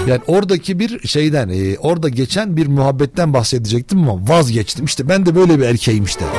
[0.07, 4.85] Yani oradaki bir şeyden e, orada geçen bir muhabbetten bahsedecektim ama vazgeçtim.
[4.85, 6.25] İşte ben de böyle bir erkeğim işte.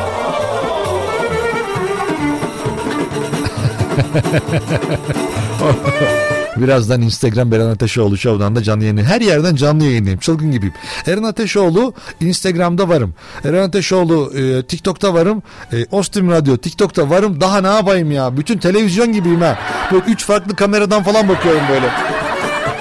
[6.57, 9.05] Birazdan Instagram Eren Ateşoğlu Show'dan da canlı yayını.
[9.05, 10.21] Her yerden canlı yayınlayayım.
[10.21, 10.75] Çılgın gibiyim.
[11.07, 13.15] Eren Ateşoğlu Instagram'da varım.
[13.45, 15.43] Eren Ateşoğlu e, TikTok'ta varım.
[15.73, 17.41] E, Ostim Radyo TikTok'ta varım.
[17.41, 18.37] Daha ne yapayım ya?
[18.37, 19.59] Bütün televizyon gibiyim ha.
[19.93, 21.91] Böyle üç farklı kameradan falan bakıyorum böyle.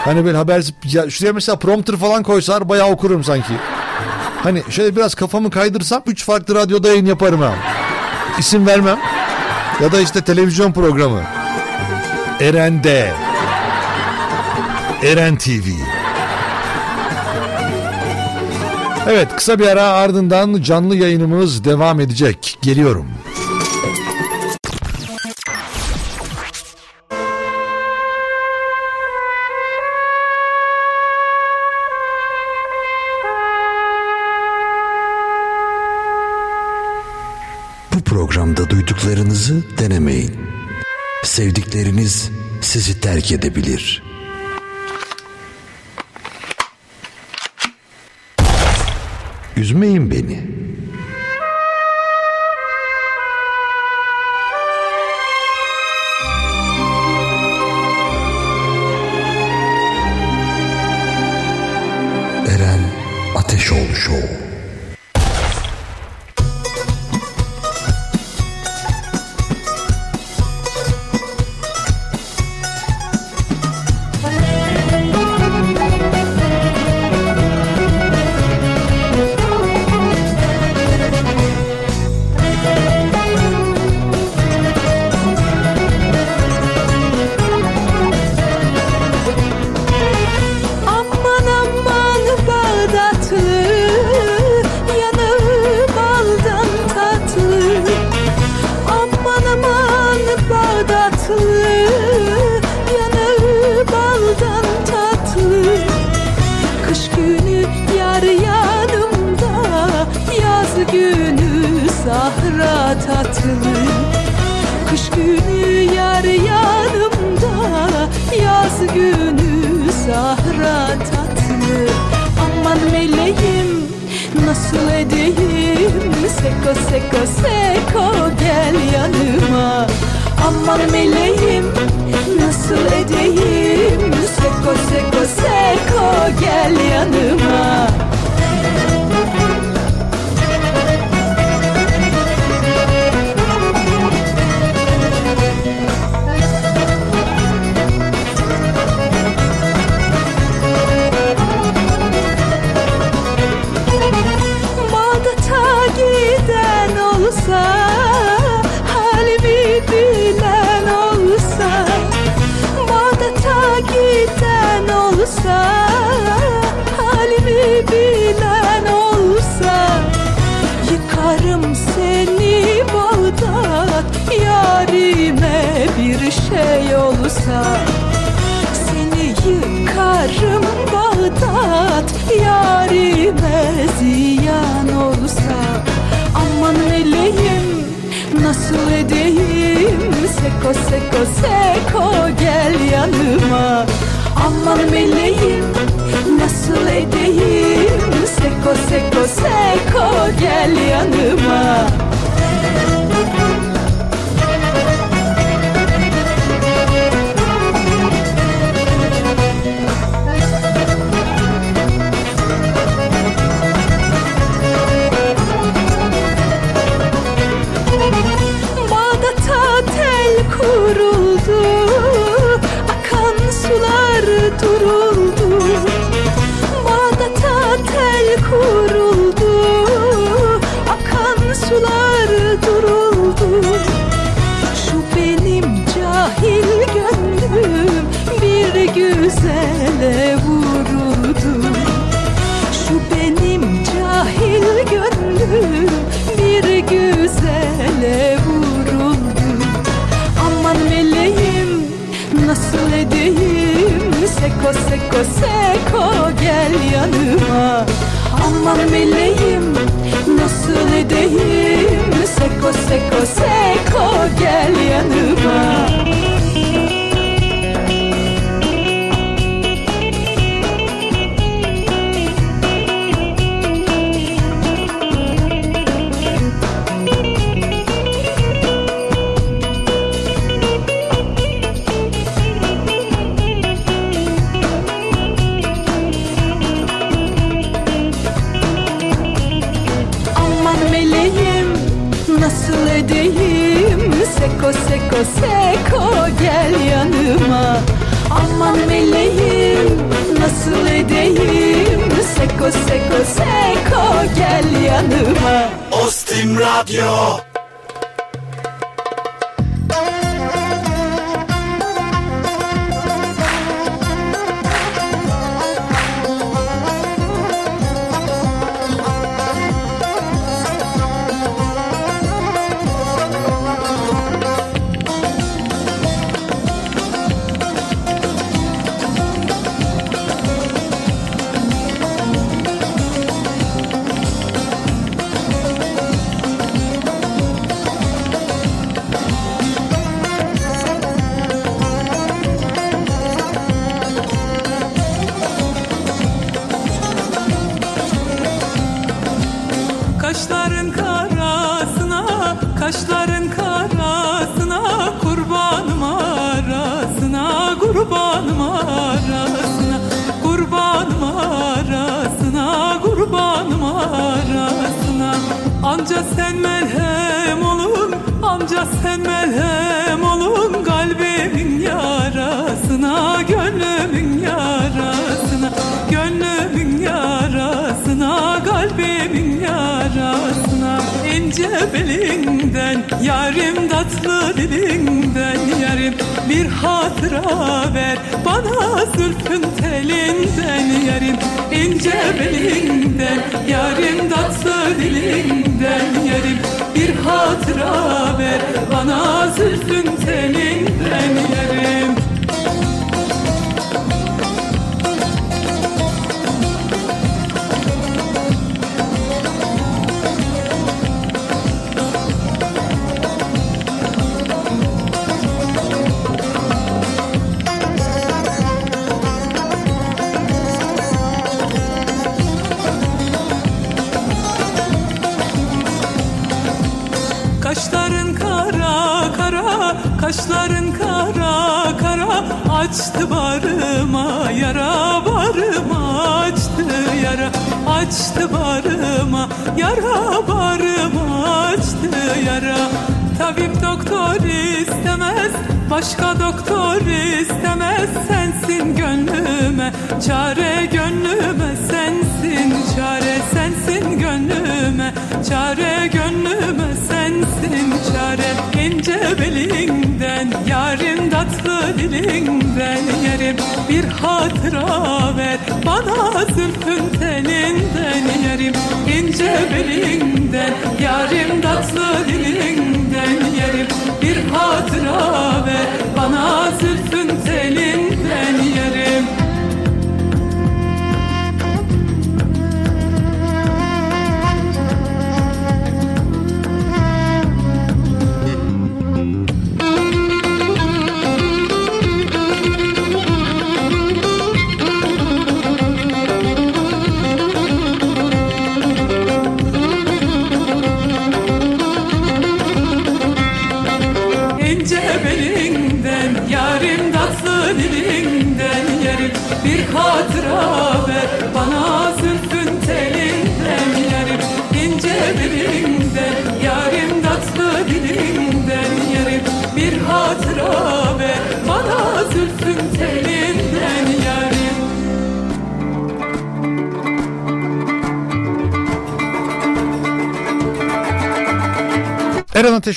[0.08, 3.54] Hani böyle haber ya şuraya mesela prompter falan koysalar bayağı okurum sanki.
[4.44, 7.54] Hani şöyle biraz kafamı kaydırsam üç farklı radyoda yayın yaparım ha.
[8.40, 9.00] İsim vermem.
[9.82, 11.22] Ya da işte televizyon programı.
[12.40, 13.14] Eren'de.
[15.04, 15.68] Eren TV.
[19.08, 22.58] Evet kısa bir ara ardından canlı yayınımız devam edecek.
[22.62, 23.08] Geliyorum.
[39.08, 40.32] Programda duyduklarınızı denemeyin.
[41.24, 42.30] Sevdikleriniz
[42.62, 44.04] sizi terk edebilir.
[49.58, 50.42] Üzmeyin beni.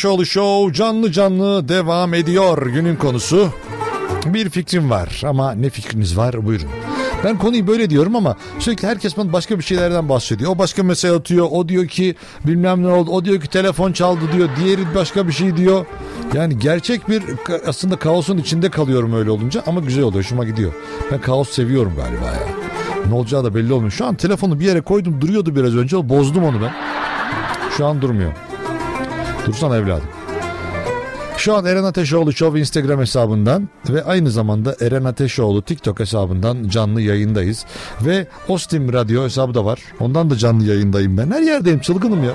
[0.01, 2.66] Ateşoğlu Show canlı canlı devam ediyor.
[2.66, 3.51] Günün konusu
[4.27, 6.68] bir fikrim var ama ne fikriniz var buyurun.
[7.24, 10.51] Ben konuyu böyle diyorum ama sürekli herkes bana başka bir şeylerden bahsediyor.
[10.51, 11.48] O başka mesaj atıyor.
[11.51, 12.14] O diyor ki
[12.47, 13.10] bilmem ne oldu.
[13.10, 14.48] O diyor ki telefon çaldı diyor.
[14.56, 15.86] Diğeri başka bir şey diyor.
[16.35, 17.22] Yani gerçek bir
[17.66, 20.24] aslında kaosun içinde kalıyorum öyle olunca ama güzel oluyor.
[20.24, 20.72] Hoşuma gidiyor.
[21.12, 22.48] Ben kaos seviyorum galiba ya.
[23.09, 23.93] Ne olacağı da belli olmuyor.
[23.93, 26.09] Şu an telefonu bir yere koydum duruyordu biraz önce.
[26.09, 26.72] Bozdum onu ben.
[27.77, 28.32] Şu an durmuyor.
[29.51, 30.09] Dursana evladım.
[31.36, 37.01] Şu an Eren Ateşoğlu Show Instagram hesabından ve aynı zamanda Eren Ateşoğlu TikTok hesabından canlı
[37.01, 37.64] yayındayız.
[38.01, 39.81] Ve Ostim Radyo hesabı da var.
[40.01, 41.31] Ondan da canlı yayındayım ben.
[41.31, 42.32] Her yerdeyim çılgınım ya.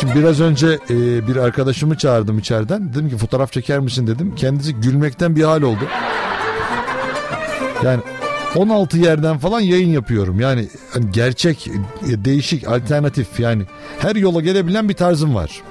[0.00, 2.94] Şimdi biraz önce e, bir arkadaşımı çağırdım içeriden.
[2.94, 4.34] Dedim ki fotoğraf çeker misin dedim.
[4.34, 5.84] Kendisi gülmekten bir hal oldu.
[7.84, 8.00] Yani
[8.56, 10.40] 16 yerden falan yayın yapıyorum.
[10.40, 11.68] Yani hani gerçek,
[12.10, 13.62] e, değişik, alternatif yani
[13.98, 15.62] her yola gelebilen bir tarzım var.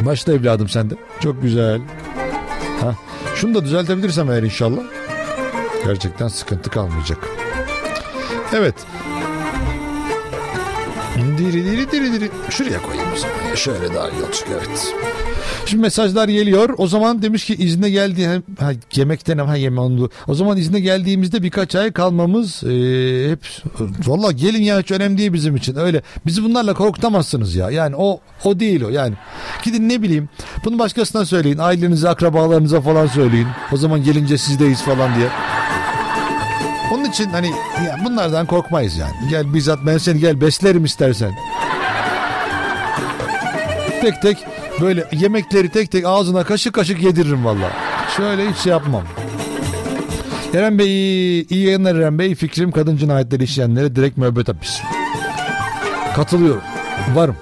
[0.00, 0.94] Başla evladım sen de.
[1.20, 1.80] Çok güzel.
[2.80, 2.94] Ha.
[3.34, 4.82] Şunu da düzeltebilirsem eğer inşallah.
[5.86, 7.18] Gerçekten sıkıntı kalmayacak.
[8.54, 8.74] Evet.
[11.38, 12.30] Diri diri diri diri.
[12.50, 13.54] Şuraya koyayım o zaman.
[13.54, 14.94] Şöyle daha iyi olacak evet.
[15.72, 16.74] Şimdi mesajlar geliyor.
[16.78, 20.10] O zaman demiş ki izne geldi ha, yemekten ha yeme onu.
[20.26, 23.38] O zaman izne geldiğimizde birkaç ay kalmamız e, hep
[24.06, 25.76] valla gelin ya hiç önemli değil bizim için.
[25.76, 27.70] Öyle bizi bunlarla korkutamazsınız ya.
[27.70, 28.88] Yani o o değil o.
[28.88, 29.14] Yani
[29.62, 30.28] gidin ne bileyim
[30.64, 31.58] bunu başkasına söyleyin.
[31.58, 33.48] Ailenize, akrabalarınıza falan söyleyin.
[33.72, 35.28] O zaman gelince sizdeyiz falan diye.
[36.94, 37.48] Onun için hani
[37.86, 39.14] ya bunlardan korkmayız yani.
[39.30, 41.32] Gel bizzat ben seni gel beslerim istersen.
[44.00, 47.72] Tek tek böyle yemekleri tek tek ağzına kaşık kaşık yediririm valla.
[48.16, 49.02] Şöyle hiç şey yapmam.
[50.54, 52.34] Eren Bey iyi yayınlar Eren Bey.
[52.34, 54.80] Fikrim kadın cinayetleri işleyenlere direkt müebbet hapis.
[56.16, 56.62] Katılıyorum.
[57.14, 57.36] Varım.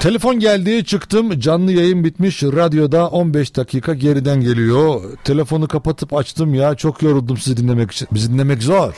[0.00, 5.00] Telefon geldi çıktım canlı yayın bitmiş radyoda 15 dakika geriden geliyor.
[5.24, 8.08] Telefonu kapatıp açtım ya çok yoruldum sizi dinlemek için.
[8.12, 8.94] Bizi dinlemek zor.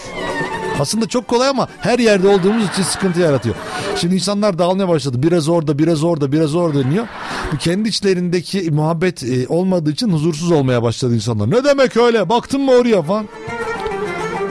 [0.81, 3.55] Aslında çok kolay ama her yerde olduğumuz için sıkıntı yaratıyor.
[3.97, 5.23] Şimdi insanlar dağılmaya başladı.
[5.23, 7.07] Biraz orada, biraz orada, biraz orada deniyor.
[7.53, 11.51] Bu kendi içlerindeki muhabbet e, olmadığı için huzursuz olmaya başladı insanlar.
[11.51, 12.29] Ne demek öyle?
[12.29, 13.29] Baktın mı oraya falan?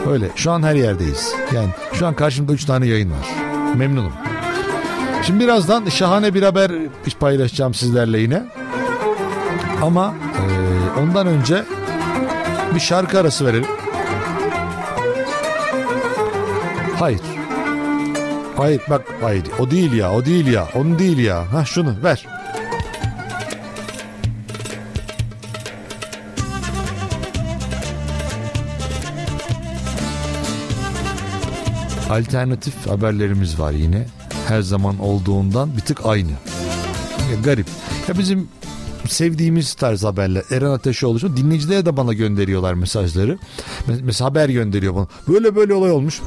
[0.10, 0.30] Öyle.
[0.36, 1.34] Şu an her yerdeyiz.
[1.54, 3.28] Yani şu an karşımda 3 tane yayın var.
[3.76, 4.14] Memnunum.
[5.24, 6.72] Şimdi birazdan şahane bir haber
[7.20, 8.44] paylaşacağım sizlerle yine.
[9.82, 11.64] Ama e, ondan önce
[12.76, 13.83] bir şarkı arası verelim.
[17.04, 17.22] Hayır.
[18.58, 21.54] Hayır bak hayır o değil ya o değil ya onu değil ya.
[21.54, 22.26] Ha şunu ver.
[32.10, 34.08] Alternatif haberlerimiz var yine.
[34.48, 36.32] Her zaman olduğundan bir tık aynı.
[36.32, 37.68] Ya, garip.
[38.08, 38.48] Ya bizim
[39.08, 40.44] sevdiğimiz tarz haberler.
[40.52, 43.38] Eren Ateşoğlu şu dinleyicilere de bana gönderiyorlar mesajları.
[44.02, 45.08] Mesela haber gönderiyor bana.
[45.28, 46.22] Böyle böyle olay olmuş.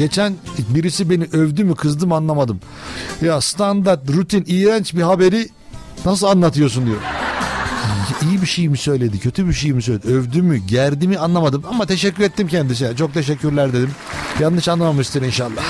[0.00, 0.34] Geçen
[0.68, 2.60] birisi beni övdü mü kızdı mı anlamadım.
[3.22, 5.48] Ya standart, rutin, iğrenç bir haberi
[6.04, 6.96] nasıl anlatıyorsun diyor.
[8.22, 11.62] İyi bir şey mi söyledi, kötü bir şey mi söyledi, övdü mü, gerdi mi anlamadım.
[11.70, 12.96] Ama teşekkür ettim kendisine.
[12.96, 13.90] Çok teşekkürler dedim.
[14.40, 15.62] Yanlış anlamamıştır inşallah.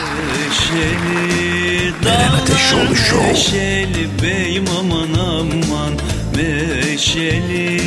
[2.06, 3.26] Eren Ateşoğlu Show.
[3.26, 5.92] Meşeli beyim aman aman
[6.36, 7.80] Meşeli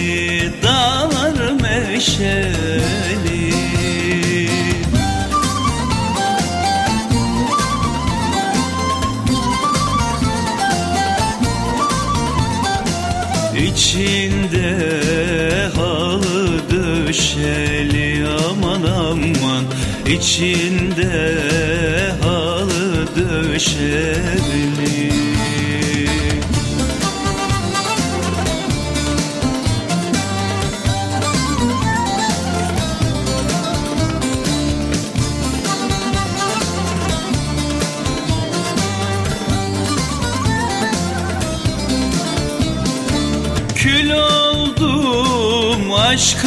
[0.63, 3.42] dağlar meşeli
[13.73, 14.77] İçinde
[15.75, 19.63] halı döşeli aman aman.
[20.07, 21.35] İçinde
[22.21, 25.22] halı döşeli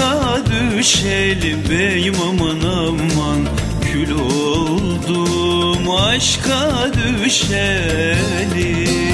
[0.07, 0.39] aşka
[0.79, 3.49] düşeli beyim aman aman.
[3.93, 6.91] Kül oldum aşka
[7.25, 9.06] düşeli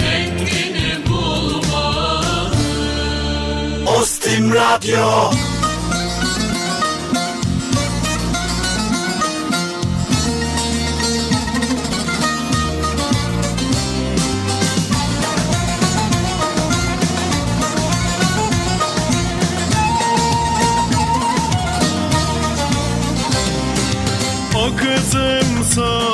[0.00, 2.56] dengini bulmalı.
[4.00, 5.30] Ostim Radyo
[25.00, 26.09] kızımsa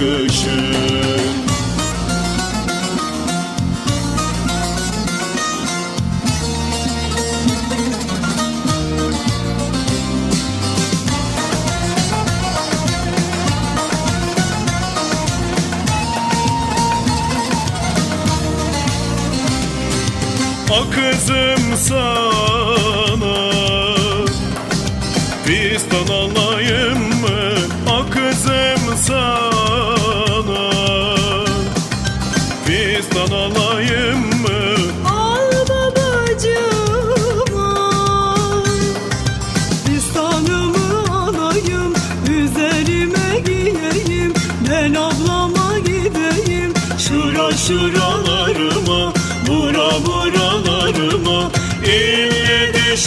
[0.00, 0.98] hoş yakışır
[21.92, 22.47] A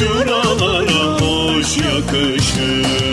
[0.01, 3.10] şuralara hoş yakışır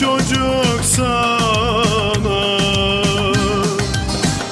[0.00, 2.58] çocuk sana.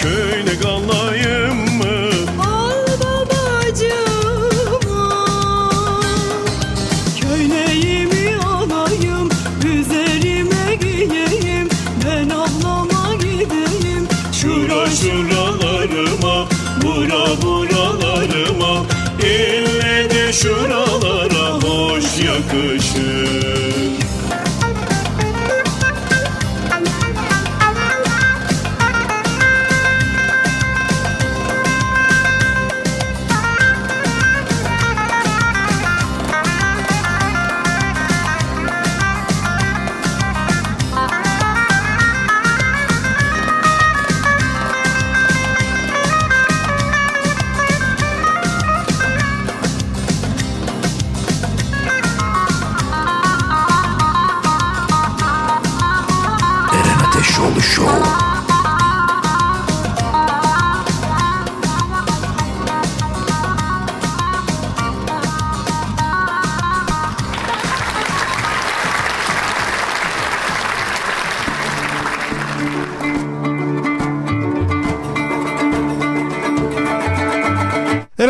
[0.03, 2.11] Köyde kalayım mı?
[2.43, 4.45] Al babacığıma
[7.21, 9.29] Köyneyimi alayım
[9.65, 11.69] Üzerime giyeyim.
[12.05, 14.05] Ben ablama gideyim.
[14.33, 16.47] Şura şuralarıma
[16.83, 18.75] Bura buralarıma.
[19.21, 20.76] İlle de şuralara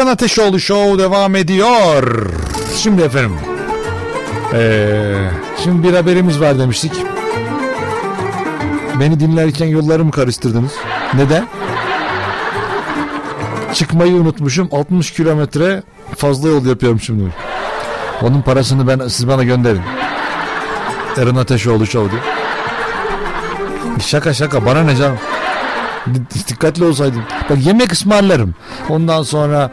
[0.07, 2.31] Eren Ateşoğlu Show devam ediyor.
[2.77, 3.39] Şimdi efendim.
[4.53, 5.15] Ee,
[5.65, 6.93] şimdi bir haberimiz var demiştik.
[9.01, 10.73] Beni dinlerken yollarımı karıştırdınız.
[11.15, 11.49] Neden?
[13.74, 14.69] Çıkmayı unutmuşum.
[14.73, 15.83] 60 kilometre
[16.16, 17.35] fazla yol yapıyorum şimdi.
[18.23, 19.83] Onun parasını ben siz bana gönderin.
[21.16, 22.23] Eren Ateşoğlu Show diye.
[24.01, 25.19] Şaka şaka bana ne canım.
[26.49, 27.23] Dikkatli olsaydım.
[27.51, 28.55] Bak yemek ısmarlarım.
[28.89, 29.70] Ondan sonra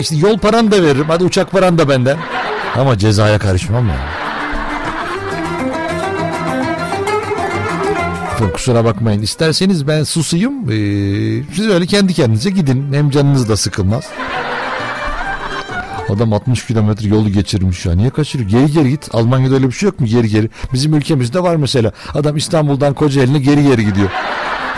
[0.00, 1.04] işte yol paranı da veririm.
[1.08, 2.16] Hadi uçak paranı da benden.
[2.76, 3.96] Ama cezaya karışmam ya.
[8.34, 9.22] Efendim kusura bakmayın.
[9.22, 10.70] İsterseniz ben susayım.
[10.70, 10.74] Ee,
[11.54, 12.92] siz öyle kendi kendinize gidin.
[12.92, 14.04] Hem canınız da sıkılmaz.
[16.08, 17.94] Adam 60 kilometre yolu geçirmiş ya.
[17.94, 18.50] Niye kaçırıyor?
[18.50, 19.08] Geri geri git.
[19.12, 20.06] Almanya'da öyle bir şey yok mu?
[20.06, 20.50] Geri geri.
[20.72, 21.92] Bizim ülkemizde var mesela.
[22.14, 24.08] Adam İstanbul'dan Kocaeli'ne geri geri gidiyor.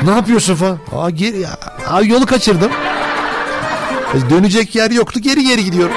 [0.05, 0.79] Ne yapıyorsun falan?
[0.97, 1.51] Aa, geri, ya.
[1.89, 2.73] Aa, yolu kaçırdım.
[4.15, 5.20] E, dönecek yer yoktu.
[5.20, 5.97] Geri geri gidiyorum.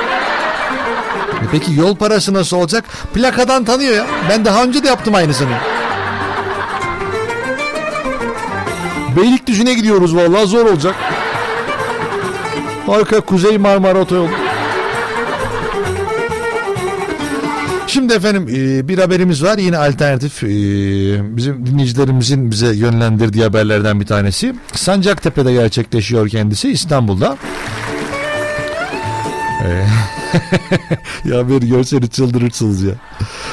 [1.42, 2.86] E, peki yol parası nasıl olacak?
[3.14, 4.06] Plakadan tanıyor ya.
[4.30, 5.58] Ben daha önce de yaptım aynısını.
[9.18, 10.96] Beylikdüzü'ne gidiyoruz vallahi zor olacak.
[12.88, 14.30] Arka Kuzey Marmara Otoyolu.
[17.96, 20.48] Şimdi efendim e, bir haberimiz var yine alternatif e,
[21.38, 24.56] bizim dinleyicilerimizin bize yönlendirdiği haberlerden bir tanesi.
[24.74, 27.38] Sancaktepe'de gerçekleşiyor kendisi İstanbul'da.
[29.66, 29.70] E,
[31.30, 32.94] ya haberi görseniz çıldırırsınız ya.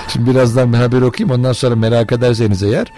[0.08, 2.92] Şimdi birazdan bir haber okuyayım ondan sonra merak ederseniz eğer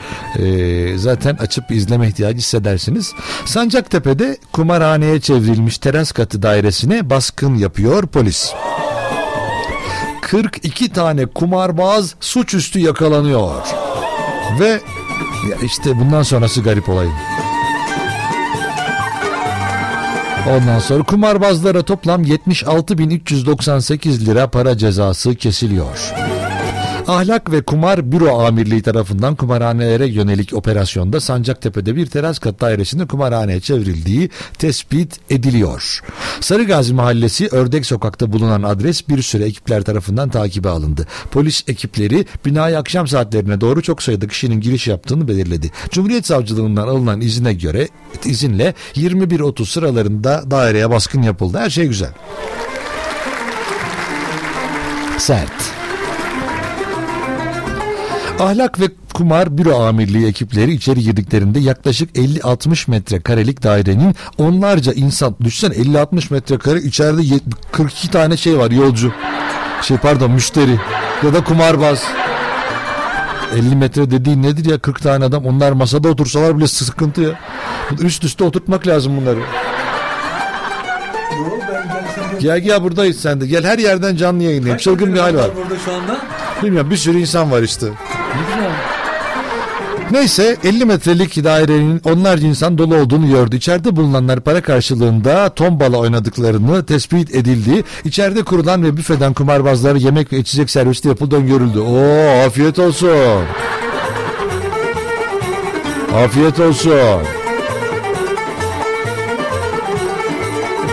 [0.98, 3.12] zaten açıp izleme ihtiyacı hissedersiniz.
[3.44, 8.52] Sancaktepe'de kumarhaneye çevrilmiş teras katı dairesine baskın yapıyor polis.
[10.30, 13.66] 42 tane kumarbaz suçüstü yakalanıyor.
[14.60, 14.80] Ve
[15.62, 17.12] işte bundan sonrası garip olayın.
[20.50, 26.12] Ondan sonra kumarbazlara toplam 76.398 lira para cezası kesiliyor.
[27.08, 33.60] Ahlak ve Kumar Büro Amirliği tarafından kumarhanelere yönelik operasyonda Sancaktepe'de bir teras kat dairesinde kumarhaneye
[33.60, 36.00] çevrildiği tespit ediliyor.
[36.40, 41.06] Sarıgazi Mahallesi Ördek Sokak'ta bulunan adres bir süre ekipler tarafından takibe alındı.
[41.30, 45.70] Polis ekipleri binaya akşam saatlerine doğru çok sayıda kişinin giriş yaptığını belirledi.
[45.90, 47.88] Cumhuriyet Savcılığından alınan izine göre
[48.24, 51.58] izinle 21.30 sıralarında daireye baskın yapıldı.
[51.58, 52.10] Her şey güzel.
[55.18, 55.83] Sert.
[58.40, 58.84] Ahlak ve
[59.14, 66.78] Kumar Büro Amirliği ekipleri içeri girdiklerinde yaklaşık 50-60 metrekarelik dairenin onlarca insan düşsen 50-60 metrekare
[66.78, 67.42] içeride yet-
[67.72, 69.12] 42 tane şey var yolcu.
[69.82, 70.80] Şey pardon müşteri
[71.24, 72.02] ya da kumarbaz.
[73.56, 77.30] 50 metre dediğin nedir ya 40 tane adam onlar masada otursalar bile sıkıntı ya.
[78.00, 79.38] Üst üste oturtmak lazım bunları.
[82.40, 83.46] Gel gel buradayız sen de.
[83.46, 84.78] Gel her yerden canlı yayınlayayım.
[84.78, 85.50] Çılgın bir hal var.
[85.56, 86.18] Burada şu anda.
[86.62, 87.86] Bilmiyorum bir sürü insan var işte.
[88.34, 88.70] Ne güzel.
[90.10, 93.56] Neyse 50 metrelik dairenin onlarca insan dolu olduğunu gördü.
[93.56, 97.84] İçeride bulunanlar para karşılığında tombala oynadıklarını tespit edildi.
[98.04, 101.80] İçeride kurulan ve büfeden kumarbazlara yemek ve içecek servisi yapıldı öngörüldü.
[101.80, 103.08] Oo afiyet olsun.
[106.14, 107.22] Afiyet olsun.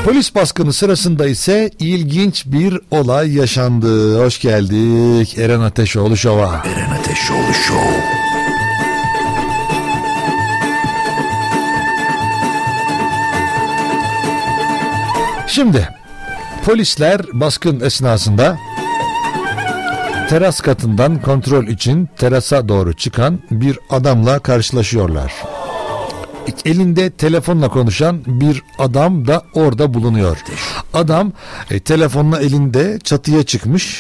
[0.06, 4.24] Polis baskını sırasında ise ilginç bir olay yaşandı.
[4.26, 6.64] Hoş geldik Eren Ateşoğlu Şov'a.
[6.66, 8.04] Eren Ateşoğlu Show.
[15.48, 15.90] Şimdi
[16.66, 18.58] polisler baskın esnasında
[20.30, 25.34] teras katından kontrol için terasa doğru çıkan bir adamla karşılaşıyorlar.
[26.66, 30.38] Elinde telefonla konuşan bir adam da orada bulunuyor.
[30.94, 31.32] Adam
[31.72, 34.00] e, telefonla elinde çatıya çıkmış.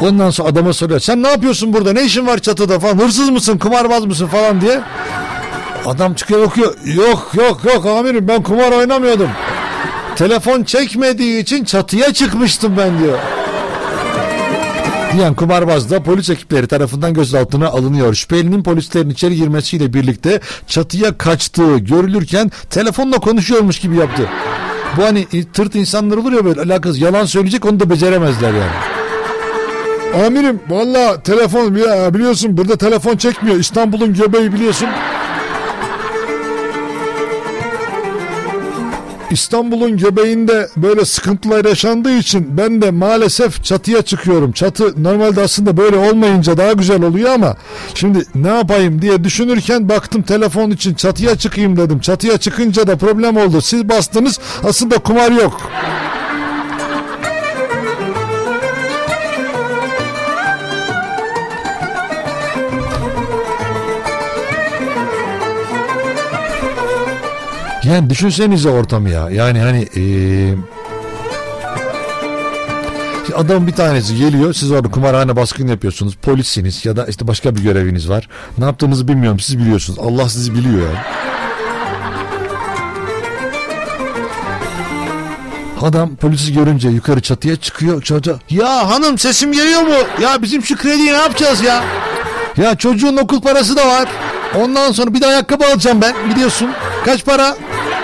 [0.00, 3.58] Ondan sonra adama soruyor sen ne yapıyorsun burada ne işin var çatıda falan hırsız mısın
[3.58, 4.80] kumarbaz mısın falan diye.
[5.86, 9.30] Adam çıkıyor bakıyor yok yok yok amirim ben kumar oynamıyordum.
[10.16, 13.18] Telefon çekmediği için çatıya çıkmıştım ben diyor.
[15.14, 18.14] Diyen kumarbaz da polis ekipleri tarafından gözaltına alınıyor.
[18.14, 24.28] Şüphelinin polislerin içeri girmesiyle birlikte çatıya kaçtığı görülürken telefonla konuşuyormuş gibi yaptı.
[24.96, 30.26] Bu hani tırt insanlar olur ya böyle alakası yalan söyleyecek onu da beceremezler yani.
[30.26, 31.74] Amirim valla telefon
[32.14, 34.88] biliyorsun burada telefon çekmiyor İstanbul'un göbeği biliyorsun.
[39.30, 44.52] İstanbul'un göbeğinde böyle sıkıntılar yaşandığı için ben de maalesef çatıya çıkıyorum.
[44.52, 47.56] Çatı normalde aslında böyle olmayınca daha güzel oluyor ama
[47.94, 52.00] şimdi ne yapayım diye düşünürken baktım telefon için çatıya çıkayım dedim.
[52.00, 53.60] Çatıya çıkınca da problem oldu.
[53.60, 55.60] Siz bastınız aslında kumar yok.
[67.84, 69.30] Yani düşünsenize ortamı ya.
[69.30, 69.88] Yani hani
[73.26, 77.56] Şimdi Adam bir tanesi geliyor siz orada kumarhane baskın yapıyorsunuz polissiniz ya da işte başka
[77.56, 78.28] bir göreviniz var.
[78.58, 79.98] Ne yaptığınızı bilmiyorum siz biliyorsunuz.
[79.98, 80.98] Allah sizi biliyor yani.
[85.82, 89.94] Adam polisi görünce yukarı çatıya çıkıyor çocuğa ya hanım sesim geliyor mu?
[90.22, 91.84] Ya bizim şu krediyi ne yapacağız ya?
[92.56, 94.08] Ya çocuğun okul parası da var.
[94.54, 96.70] Ondan sonra bir de ayakkabı alacağım ben biliyorsun.
[97.04, 97.56] Kaç para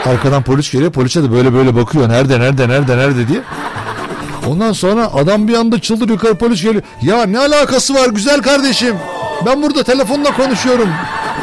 [0.07, 3.41] arkadan polis geliyor polise de böyle böyle bakıyor nerede nerede nerede nerede diye
[4.47, 6.83] Ondan sonra adam bir anda çıldır yukarı polis geliyor.
[7.03, 8.97] Ya ne alakası var güzel kardeşim?
[9.47, 10.89] Ben burada telefonla konuşuyorum.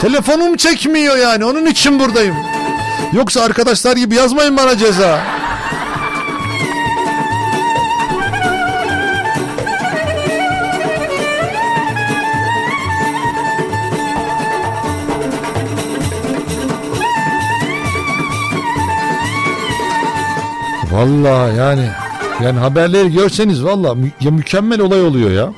[0.01, 2.35] Telefonum çekmiyor yani onun için buradayım.
[3.13, 5.19] Yoksa arkadaşlar gibi yazmayın bana ceza.
[20.97, 21.89] Vallahi yani
[22.43, 25.53] yani haberleri görseniz valla mü- ya mükemmel olay oluyor ya.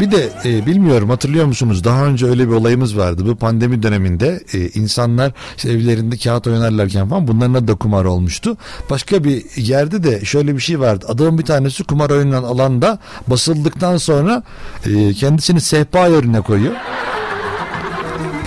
[0.00, 3.26] Bir de e, bilmiyorum hatırlıyor musunuz daha önce öyle bir olayımız vardı.
[3.26, 8.56] Bu pandemi döneminde e, insanlar işte evlerinde kağıt oynarlarken falan bunların da kumar olmuştu.
[8.90, 11.06] Başka bir yerde de şöyle bir şey vardı.
[11.08, 14.42] Adamın bir tanesi kumar oynanan alanda basıldıktan sonra
[14.86, 16.74] e, kendisini sehpa yerine koyuyor.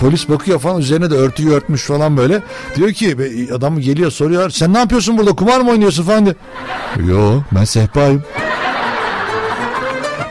[0.00, 2.42] Polis bakıyor falan üzerine de örtüyü örtmüş falan böyle.
[2.76, 3.16] Diyor ki
[3.56, 6.36] adam geliyor soruyor sen ne yapıyorsun burada kumar mı oynuyorsun falan diyor.
[7.08, 8.22] Yo ben sehpayım.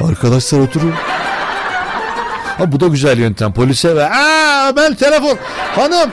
[0.09, 0.93] Arkadaşlar oturuyor.
[2.57, 3.53] Ha bu da güzel yöntem.
[3.53, 5.37] Polise ve aa ben telefon
[5.75, 6.09] hanım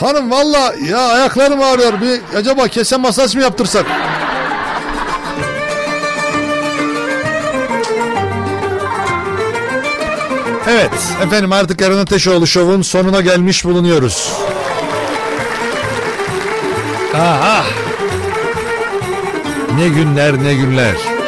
[0.00, 1.92] hanım valla ya ayaklarım ağrıyor.
[2.00, 3.86] Bir acaba kesen masaj mı yaptırsak?
[10.70, 10.92] Evet
[11.22, 14.32] efendim artık Eren Ateşoğlu Show'un sonuna gelmiş bulunuyoruz.
[17.14, 17.64] Aha.
[19.76, 21.19] Ne günler ne günler.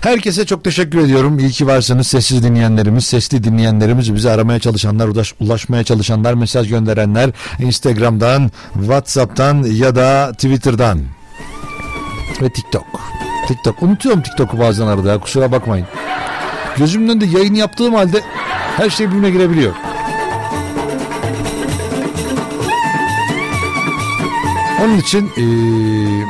[0.00, 1.38] Herkese çok teşekkür ediyorum.
[1.38, 7.30] İyi ki varsınız sessiz dinleyenlerimiz, sesli dinleyenlerimiz, bizi aramaya çalışanlar, ulaş- ulaşmaya çalışanlar, mesaj gönderenler
[7.58, 11.00] Instagram'dan, WhatsApp'tan ya da Twitter'dan
[12.42, 12.84] ve TikTok.
[13.48, 13.82] TikTok.
[13.82, 15.86] Unutuyorum TikTok'u bazen arada kusura bakmayın.
[16.76, 18.20] Gözümün önünde yayın yaptığım halde
[18.76, 19.72] her şey birbirine girebiliyor.
[24.84, 26.24] Onun için eee,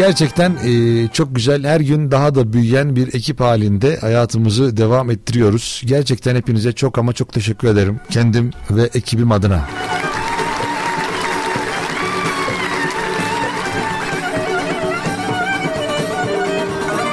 [0.00, 5.82] gerçekten eee, çok güzel her gün daha da büyüyen bir ekip halinde hayatımızı devam ettiriyoruz.
[5.86, 8.00] Gerçekten hepinize çok ama çok teşekkür ederim.
[8.10, 9.68] Kendim ve ekibim adına.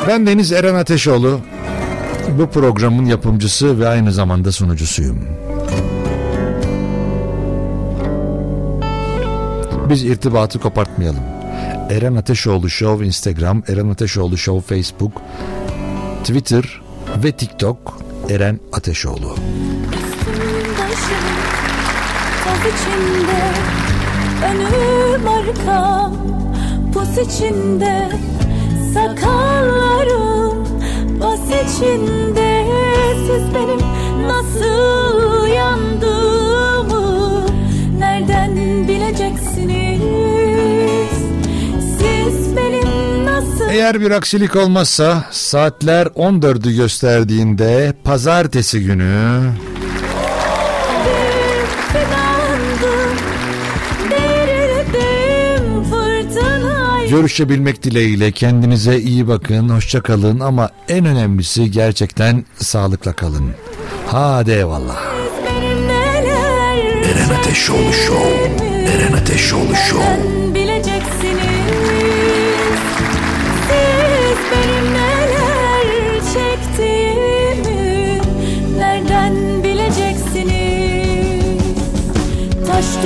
[0.07, 1.39] Ben Deniz Eren Ateşoğlu.
[2.39, 5.19] Bu programın yapımcısı ve aynı zamanda sunucusuyum.
[9.89, 11.36] Biz irtibatı kopartmayalım.
[11.89, 15.21] Eren Ateşoğlu Show Instagram, Eren Ateşoğlu Show Facebook,
[16.23, 16.81] Twitter
[17.23, 19.35] ve TikTok Eren Ateşoğlu.
[22.67, 23.43] İçinde
[24.45, 26.13] Önüm arkam
[26.93, 28.09] Pus içinde
[28.93, 30.67] Sakallarım
[31.19, 32.65] Bas içinde
[33.27, 33.79] Siz benim
[34.27, 36.46] nasıl yandığımı
[43.77, 49.51] Eğer bir aksilik olmazsa saatler 14'ü gösterdiğinde pazartesi günü
[57.09, 63.51] görüşebilmek dileğiyle kendinize iyi bakın, hoşça kalın ama en önemlisi gerçekten sağlıkla kalın.
[64.07, 64.97] Hadi eyvallah.
[67.05, 68.29] Eren Ateşoğlu Show.
[68.93, 70.46] Eren Ateşoğlu Show.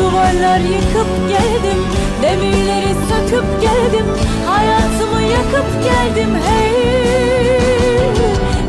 [0.02, 1.80] Duvarlar yıkıp geldim
[2.22, 4.06] Demirleri söküp geldim
[4.46, 8.12] Hayatımı yakıp geldim hey.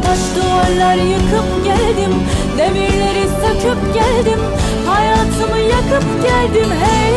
[0.03, 2.15] Taş duvarlar yıkıp geldim
[2.59, 4.41] Demirleri söküp geldim
[4.87, 7.13] Hayatımı yakıp geldim hey.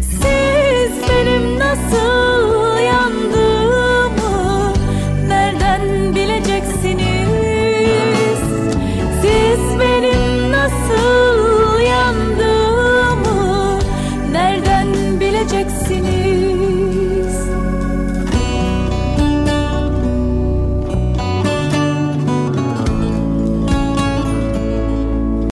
[0.00, 3.45] Siz benim nasıl yandım?